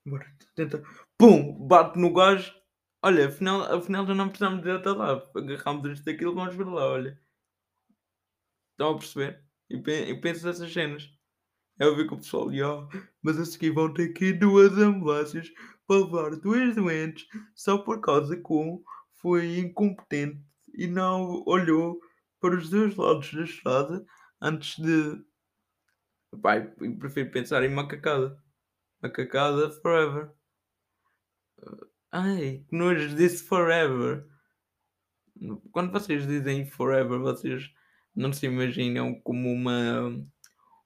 Bora. 0.05 0.27
Tenta. 0.55 0.83
Pum! 1.17 1.67
Bate 1.67 1.99
no 1.99 2.13
gajo. 2.13 2.60
Olha, 3.03 3.29
afinal, 3.29 3.63
afinal 3.63 4.07
já 4.07 4.15
não 4.15 4.29
precisamos 4.29 4.63
de 4.63 4.71
até 4.71 4.91
lá. 4.91 5.13
Agarramos 5.35 5.91
isto 5.91 6.05
daquilo 6.05 6.35
vamos 6.35 6.55
ver 6.55 6.65
lá, 6.67 6.87
olha. 6.87 7.21
Estão 8.73 8.91
a 8.93 8.99
perceber? 8.99 9.45
E 9.71 10.15
penso 10.21 10.47
nessas 10.47 10.73
cenas. 10.73 11.11
Eu 11.79 11.97
vi 11.97 12.07
com 12.07 12.17
o 12.17 12.19
pessoal, 12.19 12.49
oh, 12.49 12.89
mas 13.23 13.39
a 13.39 13.45
seguir 13.45 13.71
vão 13.71 13.93
ter 13.95 14.11
aqui 14.11 14.33
duas 14.35 14.73
ambulâncias 14.77 15.51
para 15.87 16.05
levar 16.05 16.37
dois 16.37 16.75
doentes 16.75 17.27
só 17.55 17.79
por 17.79 18.01
causa 18.03 18.37
que 18.37 18.53
um 18.53 18.83
foi 19.15 19.59
incompetente 19.59 20.45
e 20.75 20.87
não 20.87 21.43
olhou 21.47 21.99
para 22.39 22.57
os 22.57 22.69
dois 22.69 22.95
lados 22.97 23.33
da 23.33 23.45
estrada 23.45 24.05
antes 24.41 24.79
de. 24.79 25.25
Pai, 26.43 26.67
prefiro 26.99 27.31
pensar 27.31 27.63
em 27.63 27.71
macacada. 27.71 28.43
Macacada 29.03 29.71
forever. 29.81 30.31
Ai, 32.13 32.65
que 32.69 32.77
nojo 32.77 33.15
disse 33.17 33.45
forever. 33.45 34.27
Quando 35.73 35.93
vocês 35.93 36.27
dizem 36.27 36.67
forever, 36.67 37.19
vocês 37.19 37.71
não 38.15 38.33
se 38.33 38.47
imaginam 38.47 39.15
como 39.21 39.51
uma 39.51 40.13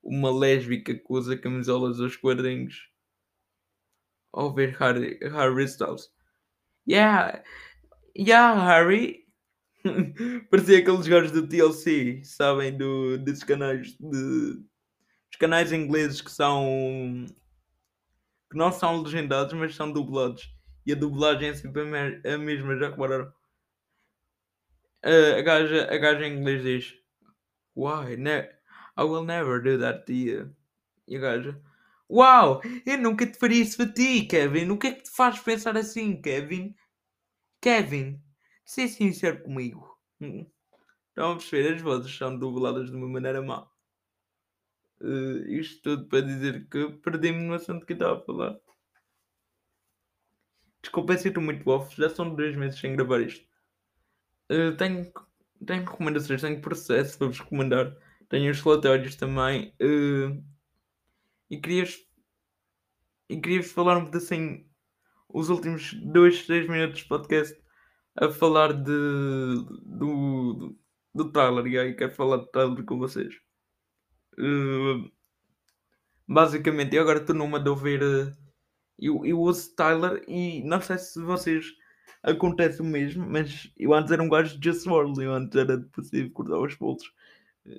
uma 0.03 0.31
lésbica 0.31 0.95
que 0.95 1.07
usa 1.09 1.37
camisolas 1.37 1.99
aos 1.99 2.15
quadrinhos 2.17 2.91
ao 4.35 4.53
ver 4.53 4.77
Harry, 4.79 5.19
Harry 5.23 5.65
Styles. 5.65 6.13
Yeah, 6.87 7.43
yeah, 8.17 8.63
Harry. 8.67 9.25
Parecia 10.51 10.79
aqueles 10.79 11.07
gajos 11.07 11.31
do 11.31 11.49
TLC, 11.49 12.23
sabem? 12.25 12.77
Do, 12.77 13.17
desses 13.19 13.45
canais 13.45 13.97
de. 13.99 14.63
Os 15.31 15.39
canais 15.39 15.73
ingleses 15.73 16.21
que 16.21 16.31
são. 16.31 17.27
que 18.51 18.57
não 18.57 18.73
são 18.73 19.03
legendados, 19.03 19.55
mas 19.55 19.75
são 19.75 19.91
dublados. 19.91 20.53
E 20.87 20.93
a 20.93 20.97
dublagem 20.97 21.49
é 21.49 21.55
sempre 21.55 21.83
a 21.83 22.39
mesma, 22.39 22.77
já 22.77 22.91
repararam? 22.91 23.33
A, 25.03 25.39
a, 25.39 25.43
gaja, 25.43 25.89
a 25.91 25.97
gaja 25.99 26.27
em 26.27 26.39
inglês 26.39 26.63
diz: 26.63 26.95
Why? 27.77 28.17
Ne 28.17 28.51
I 28.97 29.03
will 29.03 29.25
never 29.25 29.61
do 29.61 29.79
that 29.79 30.07
to 30.07 30.13
you. 30.13 30.55
E 31.07 31.17
a 31.17 31.21
gaja: 31.21 31.61
Uau, 32.11 32.61
eu 32.87 32.99
nunca 32.99 33.27
te 33.27 33.39
faria 33.39 33.63
isso 33.63 33.83
a 33.83 33.87
ti, 33.87 34.27
Kevin. 34.27 34.71
O 34.71 34.79
que 34.79 34.89
é 34.89 34.93
que 34.93 35.03
te 35.03 35.11
faz 35.11 35.39
pensar 35.41 35.77
assim, 35.77 36.21
Kevin? 36.21 36.75
Kevin, 37.61 38.23
seja 38.65 38.95
sincero 38.95 39.43
comigo. 39.43 39.99
Hum. 40.21 40.47
Estão 41.09 41.33
a 41.33 41.37
perceber? 41.37 41.75
As 41.75 41.83
vozes 41.83 42.17
são 42.17 42.39
dubladas 42.39 42.91
de 42.91 42.97
uma 42.97 43.09
maneira 43.09 43.41
má. 43.43 43.67
Uh, 45.01 45.47
isto 45.49 45.83
tudo 45.83 46.09
para 46.09 46.21
dizer 46.21 46.69
que 46.69 46.89
perdi-me 47.03 47.43
no 47.43 47.55
assunto 47.55 47.87
que 47.87 47.95
estava 47.95 48.19
a 48.19 48.25
falar. 48.25 48.59
Desculpem 50.85 51.17
se 51.17 51.29
estou 51.29 51.43
muito 51.43 51.67
off, 51.71 51.97
já 51.97 52.11
são 52.11 52.35
dois 52.35 52.55
meses 52.55 52.79
sem 52.79 52.95
gravar 52.95 53.23
isto. 53.23 53.43
Uh, 54.53 54.77
tenho, 54.77 55.11
tenho 55.67 55.83
recomendações, 55.83 56.43
tenho 56.43 56.61
processo 56.61 57.17
para 57.17 57.29
vos 57.29 57.39
recomendar. 57.41 57.97
Tenho 58.29 58.51
os 58.51 58.61
relatórios 58.61 59.17
também. 59.17 59.75
Uh, 59.81 60.45
e 61.51 61.59
querias 61.59 62.07
e 63.31 63.41
queria 63.41 63.63
falar 63.63 63.97
um 63.97 64.11
assim 64.15 64.69
os 65.27 65.49
últimos 65.49 65.95
2, 65.95 66.47
3 66.47 66.69
minutos 66.69 66.99
de 66.99 67.09
podcast 67.09 67.59
a 68.17 68.29
falar 68.29 68.75
de 68.75 68.83
do, 68.83 69.65
do, 69.83 70.79
do 71.15 71.33
Tyler 71.33 71.67
e 71.67 71.79
aí 71.79 71.95
quero 71.95 72.13
falar 72.13 72.39
de 72.45 72.53
Tyler 72.53 72.85
com 72.85 72.99
vocês. 72.99 73.35
Uh, 74.39 75.11
basicamente, 76.29 76.95
eu 76.95 77.03
agora 77.03 77.21
estou 77.21 77.35
numa 77.35 77.59
de 77.59 77.71
ouvir. 77.71 78.03
Uh, 78.03 78.44
eu, 78.99 79.25
eu 79.25 79.41
uso 79.41 79.75
Tyler 79.75 80.23
e 80.29 80.63
não 80.65 80.81
sei 80.81 80.99
se 80.99 81.21
vocês 81.21 81.75
acontece 82.23 82.81
o 82.81 82.85
mesmo, 82.85 83.29
mas 83.29 83.71
eu 83.77 83.93
antes 83.93 84.11
era 84.13 84.23
um 84.23 84.29
gajo 84.29 84.59
de 84.59 84.71
Just 84.71 84.87
World, 84.87 85.23
eu 85.23 85.33
antes 85.33 85.57
era 85.57 85.77
depressivo, 85.77 86.31
cortar 86.31 86.59
os 86.59 86.75
pulsos, 86.75 87.13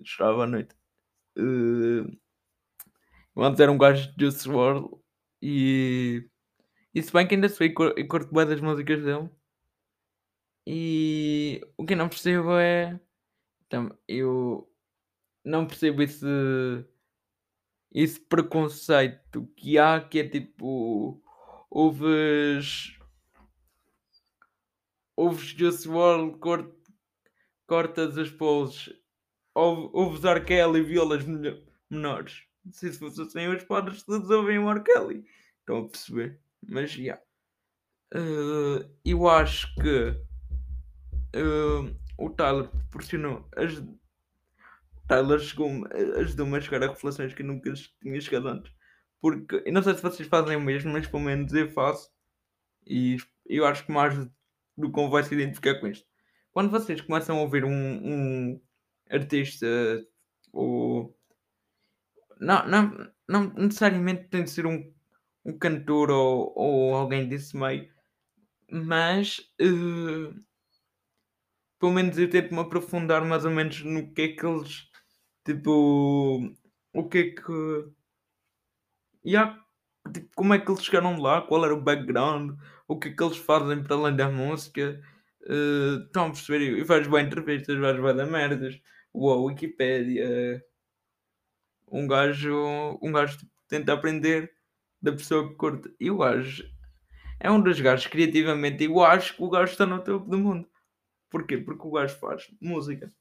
chorava 0.04 0.44
à 0.44 0.48
noite. 0.48 0.76
Uh, 1.38 2.16
eu 3.36 3.44
antes 3.44 3.60
era 3.60 3.72
um 3.72 3.78
gajo 3.78 4.14
de 4.16 4.26
Just 4.26 4.46
World 4.48 4.96
e, 5.42 6.28
e 6.94 7.02
se 7.02 7.12
bem 7.12 7.28
que 7.28 7.36
ainda 7.36 7.50
sei 7.50 7.68
e 7.68 8.04
curto 8.06 8.34
bem 8.34 8.46
das 8.46 8.62
músicas 8.62 9.04
dele. 9.04 9.30
E 10.68 11.62
o 11.78 11.86
que 11.86 11.94
eu 11.94 11.98
não 11.98 12.10
percebo 12.10 12.54
é. 12.58 13.00
Então, 13.68 13.96
eu 14.08 14.68
não 15.44 15.68
percebo 15.68 16.02
esse, 16.02 16.26
esse 17.96 18.20
preconceito 18.20 19.48
que 19.56 19.78
há 19.78 20.02
que 20.02 20.20
é 20.20 20.28
tipo. 20.28 21.24
Ouves. 21.72 23.00
Ouves 25.16 25.48
Just 25.48 25.86
World, 25.86 26.38
cort, 26.40 26.74
cortas 27.66 28.18
os 28.18 28.30
polos. 28.32 28.94
Ouves 29.54 30.26
R. 30.26 30.42
Kelly 30.42 30.84
violas 30.84 31.24
menores. 31.90 32.44
Se 32.70 32.92
fosse 32.92 33.22
assim, 33.22 33.48
os 33.48 33.64
padres 33.64 34.04
todos 34.04 34.30
ouvem 34.30 34.60
o 34.60 34.70
R. 34.70 34.84
Kelly. 34.84 35.26
Estão 35.60 35.78
a 35.78 35.88
perceber? 35.88 36.42
Mas 36.68 36.92
já. 36.92 37.02
Yeah. 37.02 37.22
Uh, 38.14 38.90
eu 39.06 39.28
acho 39.30 39.74
que 39.76 40.10
uh, 41.40 41.96
o 42.18 42.30
Tyler 42.30 42.68
proporcionou. 42.68 43.48
As... 43.56 43.82
Tyler 45.08 45.40
chegou 45.40 45.70
ajudou-me 46.18 46.58
a 46.58 46.62
chegar 46.62 46.84
a 46.84 46.90
reflexões 46.90 47.34
que 47.34 47.42
eu 47.42 47.48
nunca 47.48 47.72
tinha 48.02 48.22
chegado 48.22 48.48
antes. 48.48 48.72
Porque 49.22 49.64
eu 49.66 49.74
não 49.74 49.84
sei 49.84 49.96
se 49.96 50.02
vocês 50.02 50.28
fazem 50.28 50.56
o 50.56 50.62
mesmo, 50.62 50.92
mas 50.92 51.08
pelo 51.08 51.24
menos 51.24 51.54
eu 51.54 51.70
faço. 51.70 52.10
E 52.86 53.18
eu 53.46 53.66
acho 53.66 53.86
que 53.86 53.92
mais 53.92 54.16
do 54.78 54.92
que 54.92 55.08
vai 55.08 55.24
se 55.24 55.34
identificar 55.34 55.80
com 55.80 55.88
isto. 55.88 56.08
Quando 56.52 56.70
vocês 56.70 57.02
começam 57.02 57.38
a 57.38 57.42
ouvir 57.42 57.66
um, 57.66 57.72
um 57.72 58.62
artista 59.10 59.68
ou 60.52 61.18
não, 62.40 62.68
não, 62.68 63.12
não 63.28 63.54
necessariamente 63.54 64.28
tem 64.30 64.44
de 64.44 64.50
ser 64.50 64.66
um, 64.66 64.94
um 65.44 65.58
cantor 65.58 66.10
ou, 66.12 66.54
ou 66.56 66.96
alguém 66.96 67.28
desse 67.28 67.56
meio, 67.58 67.90
mas 68.70 69.40
uh, 69.62 70.34
pelo 71.80 71.92
menos 71.92 72.18
eu 72.18 72.30
tento 72.30 72.54
me 72.54 72.62
aprofundar 72.62 73.24
mais 73.26 73.46
ou 73.46 73.52
menos 73.52 73.84
no 73.84 74.14
que 74.14 74.22
é 74.22 74.28
que 74.30 74.46
eles 74.46 74.90
tipo 75.46 76.52
o 76.94 77.10
que 77.10 77.18
é 77.20 77.32
que 77.32 77.92
yeah, 79.26 79.60
tipo, 80.14 80.30
como 80.36 80.54
é 80.54 80.60
que 80.60 80.72
eles 80.72 80.84
chegaram 80.84 81.20
lá, 81.22 81.42
qual 81.42 81.66
era 81.66 81.74
o 81.74 81.82
background, 81.82 82.58
o 82.88 83.00
que 83.00 83.10
é 83.10 83.14
que 83.14 83.24
eles 83.24 83.38
fazem 83.38 83.84
para 83.84 83.96
além 83.96 84.16
da 84.16 84.30
música. 84.30 85.02
Uh, 85.44 86.06
estão 86.06 86.28
a 86.28 86.32
perceber? 86.32 86.80
E 86.80 86.86
faz 86.86 87.08
bem 87.08 87.26
entrevistas, 87.26 87.80
faz 87.80 88.02
bem 88.02 88.16
da 88.16 88.26
merdas. 88.26 88.80
Uau, 89.14 89.46
Wikipedia 89.46 90.64
um 91.92 92.08
gajo, 92.08 93.00
um 93.02 93.12
gajo 93.12 93.38
tipo, 93.38 93.52
tenta 93.68 93.94
aprender 93.94 94.52
da 95.02 95.12
pessoa 95.12 95.50
que 95.50 95.56
curte. 95.56 95.94
E 96.00 96.10
o 96.12 96.18
gajo 96.18 96.64
é 97.40 97.50
um 97.52 97.62
dos 97.62 97.80
gajos 97.80 98.08
criativamente. 98.08 98.84
Eu 98.84 99.04
acho 99.04 99.36
que 99.36 99.44
o 99.44 99.50
gajo 99.50 99.72
está 99.72 99.86
no 99.86 100.04
topo 100.04 100.30
do 100.30 100.38
mundo. 100.38 100.68
Porquê? 101.30 101.58
Porque 101.58 101.88
o 101.88 101.92
gajo 101.92 102.16
faz 102.18 102.48
música. 102.62 103.12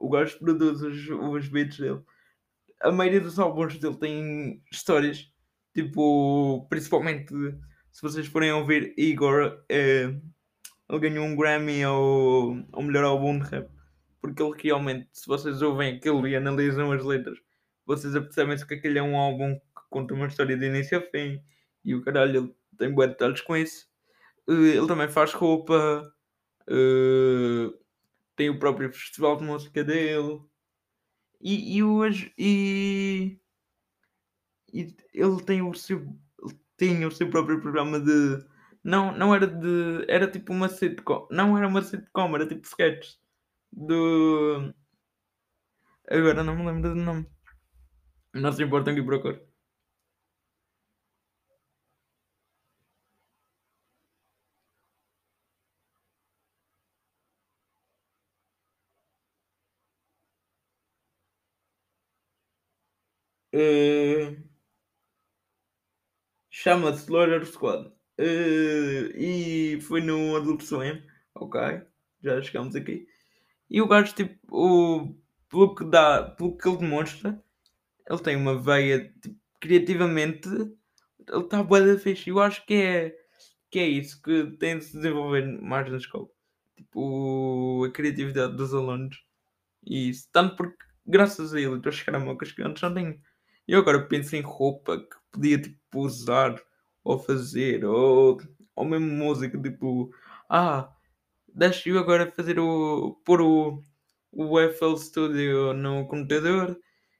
O 0.00 0.08
gajo 0.08 0.38
produz 0.40 0.82
os, 0.82 1.08
os 1.08 1.48
beats 1.48 1.78
dele. 1.78 2.02
A 2.80 2.90
maioria 2.90 3.20
dos 3.20 3.38
álbuns 3.38 3.78
dele 3.78 3.96
tem 3.96 4.62
histórias. 4.72 5.30
Tipo, 5.72 6.66
principalmente 6.68 7.32
se 7.92 8.02
vocês 8.02 8.26
forem 8.26 8.52
ouvir 8.52 8.94
Igor, 8.96 9.62
é, 9.68 10.14
ele 10.88 10.98
ganhou 10.98 11.24
um 11.24 11.36
Grammy 11.36 11.82
ao, 11.82 12.82
melhor 12.82 13.04
álbum 13.04 13.38
de 13.38 13.44
rap. 13.48 13.70
Porque 14.20 14.42
ele 14.42 14.54
realmente, 14.62 15.08
se 15.12 15.26
vocês 15.26 15.62
ouvem 15.62 15.96
aquilo 15.96 16.26
e 16.26 16.36
analisam 16.36 16.92
as 16.92 17.04
letras, 17.04 17.38
vocês 17.86 18.14
apercebem-se 18.14 18.66
que 18.66 18.74
aquele 18.74 18.98
é 18.98 19.02
um 19.02 19.16
álbum 19.16 19.54
que 19.54 19.82
conta 19.90 20.14
uma 20.14 20.26
história 20.26 20.56
de 20.56 20.66
início 20.66 20.98
a 20.98 21.00
fim 21.00 21.42
e 21.84 21.94
o 21.94 22.02
caralho, 22.02 22.44
ele 22.44 22.54
tem 22.78 22.92
bué 22.92 23.08
detalhes 23.08 23.40
com 23.40 23.56
isso. 23.56 23.86
Eh, 24.48 24.76
ele 24.76 24.86
também 24.86 25.08
faz 25.08 25.32
roupa, 25.32 26.12
eh, 26.68 27.70
tem 28.40 28.48
o 28.48 28.58
próprio 28.58 28.90
festival 28.90 29.36
de 29.36 29.44
música 29.44 29.84
dele 29.84 30.40
e, 31.38 31.76
e 31.76 31.82
hoje 31.82 32.32
e, 32.38 33.38
e 34.72 34.96
ele 35.12 35.42
tem 35.42 35.60
o 35.60 35.74
seu 35.74 36.18
tinha 36.78 37.06
o 37.06 37.10
seu 37.10 37.28
próprio 37.28 37.60
programa 37.60 38.00
de 38.00 38.42
não, 38.82 39.14
não 39.14 39.34
era 39.34 39.46
de 39.46 40.06
era 40.08 40.26
tipo 40.26 40.54
uma 40.54 40.70
sitcom, 40.70 41.28
não 41.30 41.58
era 41.58 41.68
uma 41.68 41.82
sitcom, 41.82 42.34
era 42.34 42.48
tipo 42.48 42.66
sketches 42.66 43.20
do 43.70 44.72
agora 46.08 46.42
não 46.42 46.56
me 46.56 46.64
lembro 46.64 46.94
do 46.94 46.96
nome. 46.96 47.26
Não 48.32 48.52
se 48.52 48.62
importam 48.62 48.94
que 48.94 49.02
procure. 49.02 49.38
Chama-se 66.50 67.04
Slaughter 67.04 67.46
Squad. 67.46 67.90
Eh, 68.18 69.12
e 69.16 69.80
foi 69.80 70.00
no 70.02 70.36
Adult 70.36 70.62
Swim. 70.62 71.02
Ok, 71.34 71.60
já 72.22 72.42
chegamos 72.42 72.76
aqui. 72.76 73.06
E 73.70 73.80
o 73.80 73.86
gajo, 73.88 74.14
tipo, 74.14 74.36
o, 74.50 75.14
pelo 75.48 75.74
que 75.74 75.84
dá, 75.84 76.24
pelo 76.36 76.56
que 76.56 76.68
ele 76.68 76.78
demonstra, 76.78 77.42
ele 78.08 78.18
tem 78.20 78.36
uma 78.36 78.60
veia, 78.60 79.12
tipo, 79.22 79.38
criativamente, 79.60 80.48
ele 80.48 81.44
está 81.44 81.62
bué 81.62 81.80
da 81.80 81.98
fixe. 81.98 82.30
Eu 82.30 82.40
acho 82.40 82.64
que 82.66 82.74
é, 82.74 83.16
que 83.70 83.78
é 83.78 83.86
isso 83.86 84.20
que 84.22 84.56
tem 84.58 84.78
de 84.78 84.84
se 84.84 84.96
desenvolver 84.96 85.46
mais 85.62 85.90
na 85.90 85.96
escola. 85.98 86.28
Tipo, 86.76 87.84
a 87.86 87.92
criatividade 87.92 88.56
dos 88.56 88.74
alunos. 88.74 89.24
E 89.84 90.10
isso, 90.10 90.28
tanto 90.32 90.56
porque, 90.56 90.76
graças 91.06 91.54
a 91.54 91.60
ele, 91.60 91.76
estou 91.76 91.90
a 91.90 91.92
chegar 91.92 92.16
a 92.16 92.20
mocas 92.20 92.52
que 92.52 92.62
antes 92.62 92.82
não 92.82 92.94
tenho. 92.94 93.20
Eu 93.70 93.78
agora 93.78 94.04
penso 94.04 94.34
em 94.34 94.40
roupa 94.40 94.98
que 94.98 95.16
podia, 95.30 95.56
tipo, 95.56 96.00
usar, 96.00 96.60
ou 97.04 97.20
fazer, 97.20 97.84
ou, 97.84 98.42
ou 98.74 98.84
mesmo 98.84 99.06
música, 99.06 99.56
tipo, 99.56 100.12
ah, 100.48 100.92
deixa 101.54 101.88
eu 101.88 101.96
agora 102.00 102.32
fazer 102.32 102.58
o, 102.58 103.12
pôr 103.24 103.40
o, 103.40 103.80
o 104.32 104.58
FL 104.58 104.96
Studio 104.96 105.72
no 105.72 106.04
computador 106.08 106.76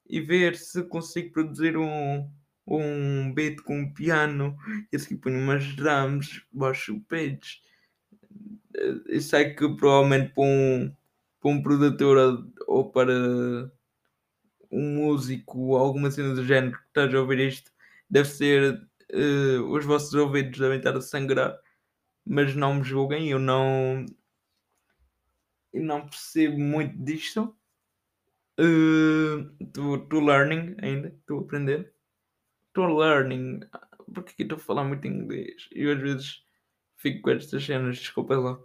e 0.09 0.21
ver 0.21 0.57
se 0.57 0.83
consigo 0.83 1.31
produzir 1.31 1.77
um, 1.77 2.29
um 2.67 3.33
beat 3.33 3.61
com 3.63 3.83
um 3.83 3.95
piano 3.95 4.57
e 4.93 4.97
assim 4.97 5.17
ponho 5.17 5.39
umas 5.39 5.77
drums, 5.77 6.45
baixo 6.51 7.01
pads. 7.09 7.63
Eu 9.07 9.21
sei 9.21 9.55
que 9.55 9.69
provavelmente 9.77 10.35
para 10.35 10.43
um, 10.43 10.93
para 11.41 11.51
um 11.53 11.63
produtor 11.63 12.45
ou 12.67 12.91
para 12.91 13.73
um 14.71 14.95
músico 14.97 15.77
alguma 15.77 16.11
cena 16.11 16.35
do 16.35 16.45
género 16.45 16.77
que 16.77 16.87
esteja 16.87 17.19
a 17.19 17.21
ouvir 17.21 17.41
isto, 17.41 17.73
deve 18.09 18.29
ser. 18.29 18.89
Uh, 19.13 19.63
os 19.73 19.85
vossos 19.85 20.15
ouvidos 20.15 20.59
devem 20.59 20.79
estar 20.79 20.97
a 20.97 21.01
sangrar, 21.01 21.59
mas 22.25 22.55
não 22.55 22.75
me 22.75 22.85
julguem, 22.85 23.29
eu 23.29 23.39
não. 23.39 24.07
Eu 25.73 25.83
não 25.83 26.07
percebo 26.07 26.59
muito 26.59 26.97
disto. 27.03 27.57
Estou 29.61 29.97
uh, 29.97 30.25
learning 30.25 30.77
ainda, 30.83 31.09
estou 31.09 31.39
a 31.39 31.43
aprender. 31.43 31.93
Estou 32.69 32.99
learning. 32.99 33.61
Porque 34.13 34.33
aqui 34.33 34.43
estou 34.43 34.57
a 34.57 34.61
falar 34.61 34.85
muito 34.85 35.07
inglês 35.07 35.69
e 35.73 35.89
às 35.89 35.99
vezes 36.01 36.45
fico 36.97 37.23
com 37.23 37.31
estas 37.31 37.65
cenas, 37.65 37.99
desculpa 37.99 38.37
lá. 38.37 38.59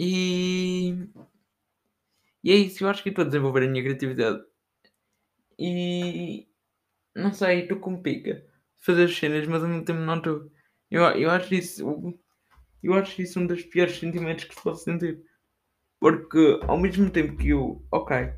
E, 0.00 0.94
e 2.42 2.52
é 2.52 2.54
isso, 2.54 2.84
eu 2.84 2.88
acho 2.88 3.02
que 3.02 3.08
estou 3.08 3.24
a 3.24 3.26
desenvolver 3.26 3.64
a 3.64 3.68
minha 3.68 3.82
criatividade. 3.82 4.42
E 5.58 6.46
não 7.14 7.32
sei, 7.32 7.62
estou 7.62 7.78
com 7.80 8.00
pica 8.00 8.42
fazer 8.78 9.04
as 9.04 9.16
cenas, 9.16 9.46
mas 9.46 9.62
ao 9.62 9.68
mesmo 9.68 9.84
tempo 9.84 10.00
não 10.00 10.16
estou. 10.16 10.50
Eu, 10.90 11.02
eu 11.02 11.30
acho 11.30 11.54
isso. 11.54 12.14
Eu 12.82 12.94
acho 12.94 13.20
isso 13.20 13.40
um 13.40 13.46
dos 13.46 13.62
piores 13.64 13.98
sentimentos 13.98 14.44
que 14.44 14.54
se 14.54 14.62
pode 14.62 14.82
sentir. 14.82 15.20
Porque 16.00 16.60
ao 16.62 16.78
mesmo 16.78 17.10
tempo 17.10 17.36
que 17.36 17.48
eu, 17.48 17.84
ok, 17.90 18.32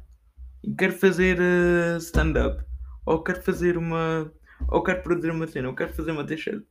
quero 0.78 0.92
fazer 0.94 1.38
uh, 1.38 1.98
stand-up, 1.98 2.64
ou 3.04 3.22
quero 3.22 3.42
fazer 3.42 3.76
uma. 3.76 4.32
ou 4.68 4.82
quero 4.82 5.02
produzir 5.02 5.30
uma 5.30 5.46
cena, 5.46 5.68
ou 5.68 5.74
quero 5.74 5.92
fazer 5.92 6.12
uma 6.12 6.26
t-shirt, 6.26 6.64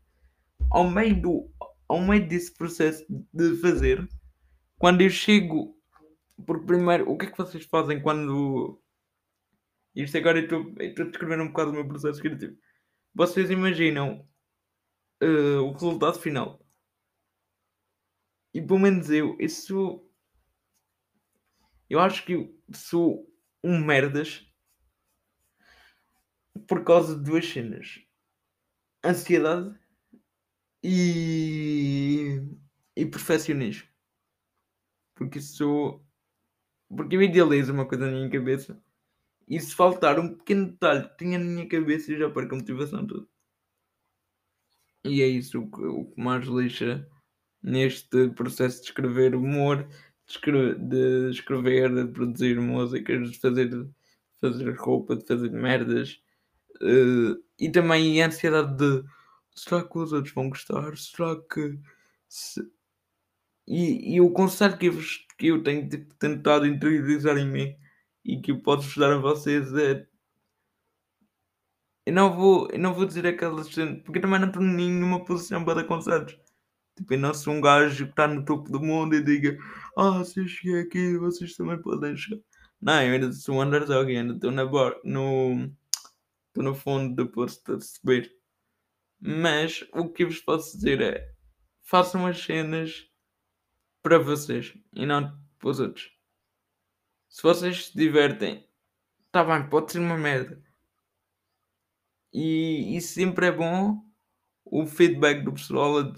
ao 0.71 0.89
meio 0.89 1.21
do. 1.21 1.51
ao 1.88 2.01
meio 2.01 2.27
desse 2.27 2.53
processo 2.55 3.05
de 3.33 3.55
fazer, 3.57 4.07
quando 4.79 5.01
eu 5.01 5.09
chego. 5.09 5.75
Porque 6.45 6.65
primeiro, 6.65 7.09
o 7.09 7.17
que 7.17 7.27
é 7.27 7.31
que 7.31 7.38
vocês 7.38 7.65
fazem 7.65 8.01
quando. 8.01 8.81
Isto 10.03 10.17
agora 10.17 10.39
eu 10.39 10.43
estou 10.79 11.05
a 11.05 11.09
descrever 11.09 11.41
um 11.41 11.49
bocado 11.49 11.71
o 11.71 11.73
meu 11.73 11.85
processo 11.85 12.21
criativo. 12.21 12.57
Vocês 13.13 13.49
imaginam 13.49 14.25
uh, 15.21 15.62
o 15.62 15.73
resultado 15.73 16.17
final. 16.17 16.65
E 18.53 18.62
pelo 18.62 18.79
menos 18.79 19.09
eu, 19.09 19.35
isso. 19.41 20.09
Eu 21.89 21.99
acho 21.99 22.25
que 22.25 22.31
eu 22.31 22.57
sou 22.73 23.29
um 23.62 23.77
merdas 23.77 24.49
por 26.65 26.85
causa 26.85 27.17
de 27.17 27.23
duas 27.25 27.45
cenas: 27.45 27.99
ansiedade 29.03 29.77
e, 30.81 32.41
e 32.95 33.05
perfeccionismo. 33.05 33.89
Porque 35.13 35.41
sou. 35.41 36.07
Porque 36.88 37.17
eu 37.17 37.21
idealizo 37.21 37.73
uma 37.73 37.85
coisa 37.85 38.05
na 38.05 38.13
minha 38.13 38.29
cabeça 38.29 38.81
e 39.49 39.59
se 39.59 39.73
faltar 39.73 40.19
um 40.19 40.35
pequeno 40.35 40.67
detalhe 40.67 41.09
que 41.09 41.17
tinha 41.17 41.39
na 41.39 41.45
minha 41.45 41.67
cabeça, 41.67 42.12
eu 42.12 42.19
já 42.19 42.29
perco 42.29 42.53
a 42.53 42.57
motivação 42.59 43.05
toda. 43.07 43.27
E 45.03 45.23
é 45.23 45.27
isso 45.27 45.59
o 45.59 45.71
que, 45.71 45.81
o 45.81 46.05
que 46.05 46.21
mais 46.21 46.45
lixa 46.45 47.09
neste 47.63 48.29
processo 48.29 48.81
de 48.81 48.89
escrever 48.89 49.33
humor, 49.33 49.88
de 50.27 50.31
escrever, 50.31 50.77
de, 50.77 51.29
escrever, 51.31 51.93
de 51.93 52.12
produzir 52.12 52.62
músicas, 52.62 53.31
de 53.31 53.39
fazer, 53.39 53.89
fazer 54.39 54.71
roupa, 54.77 55.15
de 55.15 55.25
fazer 55.25 55.49
merdas. 55.51 56.21
Uh, 56.75 57.41
e 57.57 57.69
também 57.71 58.21
a 58.21 58.27
ansiedade 58.27 58.77
de 58.77 59.03
será 59.55 59.83
que 59.83 59.97
os 59.97 60.13
outros 60.13 60.33
vão 60.33 60.49
gostar? 60.49 60.95
Será 60.95 61.35
que. 61.41 61.79
Se... 62.27 62.62
E, 63.67 64.15
e 64.15 64.21
o 64.21 64.31
conselho 64.31 64.77
que 64.77 64.88
eu, 64.88 64.99
que 65.38 65.47
eu 65.47 65.63
tenho 65.63 65.89
tipo, 65.89 66.13
tentado 66.15 66.67
interiorizar 66.67 67.38
em 67.38 67.47
mim 67.47 67.75
e 68.29 68.39
que 68.41 68.53
posso 68.53 68.87
ajudar 68.87 69.13
a 69.13 69.17
vocês 69.17 69.73
é. 69.73 70.07
Eu 72.05 72.13
não 72.13 72.35
vou, 72.35 72.69
eu 72.71 72.79
não 72.79 72.93
vou 72.93 73.05
dizer 73.05 73.25
aquelas. 73.25 73.69
Porque 74.03 74.19
também 74.19 74.39
não 74.39 74.47
estou 74.47 74.61
nenhuma 74.61 75.25
posição 75.25 75.63
para 75.65 75.81
dar 75.81 75.87
conselhos. 75.87 76.37
Tipo, 76.95 77.13
eu 77.13 77.19
não 77.19 77.33
sou 77.33 77.53
um 77.53 77.61
gajo 77.61 78.05
que 78.05 78.11
está 78.11 78.27
no 78.27 78.45
topo 78.45 78.71
do 78.71 78.79
mundo 78.79 79.15
e 79.15 79.23
diga: 79.23 79.57
Ah, 79.97 80.23
se 80.23 80.39
eu 80.39 80.47
cheguei 80.47 80.81
aqui, 80.81 81.17
vocês 81.17 81.55
também 81.55 81.81
podem 81.81 82.15
chegar. 82.15 82.41
Não, 82.81 83.01
eu 83.03 83.13
ainda 83.13 83.31
sou 83.33 83.55
um 83.55 83.61
underdog, 83.61 84.15
ainda 84.15 84.33
estou 84.35 84.51
no. 84.51 85.71
Estou 86.47 86.63
no 86.63 86.75
fundo 86.75 87.15
do 87.15 87.31
posto 87.31 87.73
a 87.73 87.79
subir. 87.79 88.31
Mas 89.19 89.85
o 89.93 90.09
que 90.09 90.25
vos 90.25 90.39
posso 90.39 90.77
dizer 90.77 91.01
é: 91.01 91.31
façam 91.83 92.25
as 92.27 92.39
cenas 92.43 93.05
para 94.03 94.19
vocês 94.19 94.73
e 94.93 95.05
não 95.05 95.37
para 95.59 95.69
os 95.69 95.79
outros. 95.79 96.18
Se 97.29 97.43
vocês 97.43 97.85
se 97.87 97.97
divertem, 97.97 98.67
está 99.27 99.43
bem, 99.43 99.69
pode 99.69 99.91
ser 99.91 99.99
uma 99.99 100.17
merda. 100.17 100.61
E, 102.33 102.97
e 102.97 103.01
sempre 103.01 103.47
é 103.47 103.51
bom 103.51 104.03
o 104.65 104.85
feedback 104.85 105.43
do 105.43 105.53
pessoal 105.53 106.13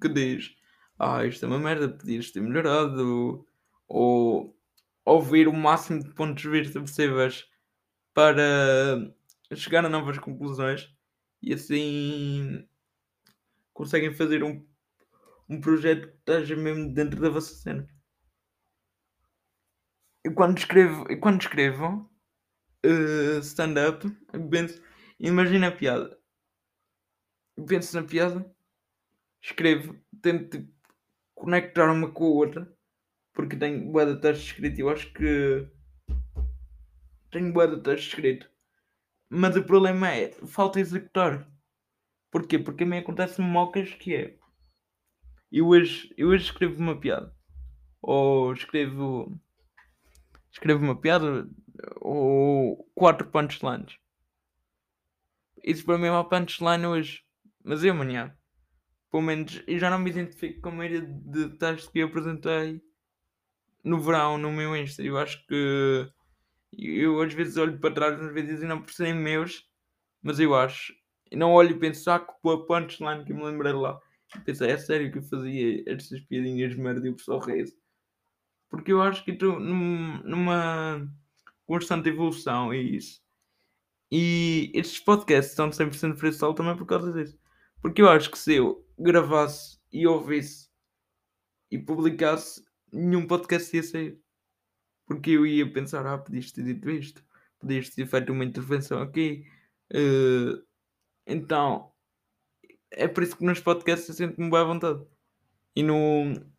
que 0.00 0.08
diz: 0.08 0.54
Ah, 0.98 1.24
isto 1.26 1.44
é 1.44 1.48
uma 1.48 1.58
merda, 1.58 1.88
podias 1.88 2.30
ter 2.30 2.40
melhorado. 2.40 3.46
Ou 3.88 4.56
ouvir 5.04 5.48
o 5.48 5.52
máximo 5.52 6.02
de 6.02 6.10
pontos 6.14 6.42
de 6.42 6.48
vista 6.50 6.80
possíveis 6.80 7.46
para 8.14 9.12
chegar 9.54 9.84
a 9.84 9.88
novas 9.88 10.18
conclusões 10.18 10.94
e 11.42 11.52
assim 11.52 12.66
conseguem 13.74 14.14
fazer 14.14 14.44
um, 14.44 14.64
um 15.48 15.60
projeto 15.60 16.08
que 16.08 16.16
esteja 16.18 16.56
mesmo 16.56 16.92
dentro 16.94 17.20
da 17.20 17.30
vossa 17.30 17.54
cena. 17.54 17.86
Eu 20.24 20.34
quando 20.34 20.58
escrevo, 20.58 21.04
quando 21.20 21.40
escrevo 21.40 22.10
uh, 22.86 23.38
stand-up, 23.40 24.06
imagina 25.18 25.68
a 25.68 25.72
piada. 25.72 26.18
Penso 27.66 28.00
na 28.00 28.06
piada, 28.06 28.50
escrevo, 29.42 29.96
tento 30.22 30.58
tipo, 30.58 30.72
conectar 31.34 31.90
uma 31.90 32.10
com 32.10 32.24
a 32.24 32.28
outra, 32.28 32.76
porque 33.32 33.56
tenho 33.56 33.90
boa 33.90 34.06
de 34.06 34.20
texto 34.20 34.44
escrito. 34.44 34.80
Eu 34.80 34.90
acho 34.90 35.12
que 35.12 35.68
tenho 37.30 37.52
boa 37.52 37.66
de 37.66 37.82
texto 37.82 38.08
escrito 38.08 38.50
Mas 39.28 39.56
o 39.56 39.64
problema 39.64 40.12
é, 40.12 40.30
falta 40.46 40.78
executar. 40.78 41.50
Porquê? 42.30 42.58
Porque 42.58 42.84
a 42.84 42.86
mim 42.86 42.98
acontece-me 42.98 43.46
mocas 43.46 43.92
que 43.94 44.14
é. 44.14 44.38
Eu 45.50 45.66
hoje, 45.68 46.14
eu 46.16 46.28
hoje 46.28 46.44
escrevo 46.44 46.78
uma 46.78 46.98
piada. 46.98 47.34
Ou 48.00 48.52
escrevo. 48.52 49.38
Escrevo 50.52 50.84
uma 50.84 51.00
piada. 51.00 51.48
Ou 52.00 52.88
quatro 52.94 53.28
punchlines. 53.28 53.96
Isso 55.64 55.84
para 55.84 55.98
mim 55.98 56.06
é 56.06 56.10
uma 56.10 56.28
punchline 56.28 56.86
hoje. 56.86 57.22
Mas 57.64 57.82
eu 57.82 57.92
amanhã. 57.92 58.36
Pelo 59.10 59.22
menos 59.22 59.62
eu 59.66 59.78
já 59.78 59.90
não 59.90 59.98
me 59.98 60.10
identifico 60.10 60.60
com 60.62 60.68
a 60.70 60.72
maioria 60.72 61.02
de 61.02 61.50
textos 61.58 61.90
que 61.90 62.00
eu 62.00 62.06
apresentei 62.06 62.80
no 63.84 64.00
verão 64.00 64.38
no 64.38 64.50
meu 64.50 64.76
Insta. 64.76 65.02
Eu 65.02 65.18
acho 65.18 65.44
que 65.46 66.08
eu 66.72 67.20
às 67.20 67.32
vezes 67.34 67.56
olho 67.56 67.78
para 67.78 67.94
trás 67.94 68.20
nos 68.20 68.32
vídeos 68.32 68.62
e 68.62 68.66
não 68.66 68.80
por 68.80 68.92
serem 68.92 69.14
meus, 69.14 69.68
mas 70.22 70.40
eu 70.40 70.54
acho. 70.54 70.94
E 71.30 71.36
não 71.36 71.52
olho 71.52 71.72
e 71.72 71.78
penso, 71.78 72.10
ah, 72.10 72.20
que 72.20 72.32
a 72.48 72.56
punchline 72.58 73.24
que 73.24 73.32
eu 73.32 73.36
me 73.36 73.44
lembrei 73.44 73.72
lá. 73.72 73.98
Penso, 74.44 74.64
é 74.64 74.76
sério 74.78 75.12
que 75.12 75.18
eu 75.18 75.22
fazia 75.22 75.82
estas 75.86 76.20
piadinhas 76.20 76.72
de 76.72 76.80
merda 76.80 77.06
e 77.06 77.10
o 77.10 77.16
pessoal 77.16 77.38
reis. 77.40 77.74
Porque 78.72 78.90
eu 78.90 79.02
acho 79.02 79.22
que 79.22 79.32
estou 79.32 79.60
num, 79.60 80.22
numa 80.22 81.06
constante 81.66 82.08
evolução, 82.08 82.72
é 82.72 82.78
isso. 82.78 83.20
E 84.10 84.72
estes 84.74 84.98
podcasts 84.98 85.50
estão 85.52 85.68
100% 85.68 86.16
freestyle 86.16 86.54
também 86.54 86.74
por 86.74 86.86
causa 86.86 87.12
disso. 87.12 87.38
Porque 87.82 88.00
eu 88.00 88.08
acho 88.08 88.30
que 88.30 88.38
se 88.38 88.54
eu 88.54 88.82
gravasse 88.98 89.78
e 89.92 90.06
ouvisse 90.06 90.70
e 91.70 91.78
publicasse, 91.78 92.64
nenhum 92.90 93.26
podcast 93.26 93.76
ia 93.76 93.82
sair. 93.82 94.18
Porque 95.06 95.32
eu 95.32 95.46
ia 95.46 95.70
pensar, 95.70 96.06
ah, 96.06 96.16
podias 96.16 96.50
ter 96.50 96.64
dito 96.64 96.88
isto, 96.88 97.22
podias 97.58 97.90
ter 97.90 98.06
feito 98.06 98.32
uma 98.32 98.44
intervenção 98.44 99.02
aqui. 99.02 99.44
Uh, 99.92 100.64
então, 101.26 101.92
é 102.90 103.06
por 103.06 103.22
isso 103.22 103.36
que 103.36 103.44
nos 103.44 103.60
podcasts 103.60 104.08
eu 104.08 104.14
sinto-me 104.14 104.50
bem 104.50 104.60
à 104.60 104.64
vontade. 104.64 105.04
E 105.76 105.82
no, 105.82 106.51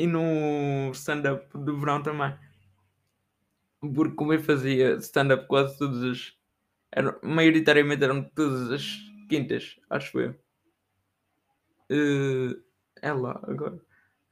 e 0.00 0.06
no 0.06 0.90
stand-up 0.92 1.46
do 1.58 1.78
verão 1.78 2.02
também. 2.02 2.34
Porque 3.80 4.14
como 4.14 4.32
eu 4.32 4.42
fazia 4.42 4.96
stand-up 4.96 5.46
quase 5.46 5.76
todas 5.78 6.02
as. 6.02 6.32
Era, 6.90 7.18
maioritariamente 7.22 8.02
eram 8.02 8.22
todas 8.22 8.70
as 8.70 8.98
quintas, 9.28 9.78
acho 9.90 10.18
eu. 10.18 10.30
Uh, 11.90 12.62
é 13.02 13.12
lá, 13.12 13.38
agora. 13.42 13.78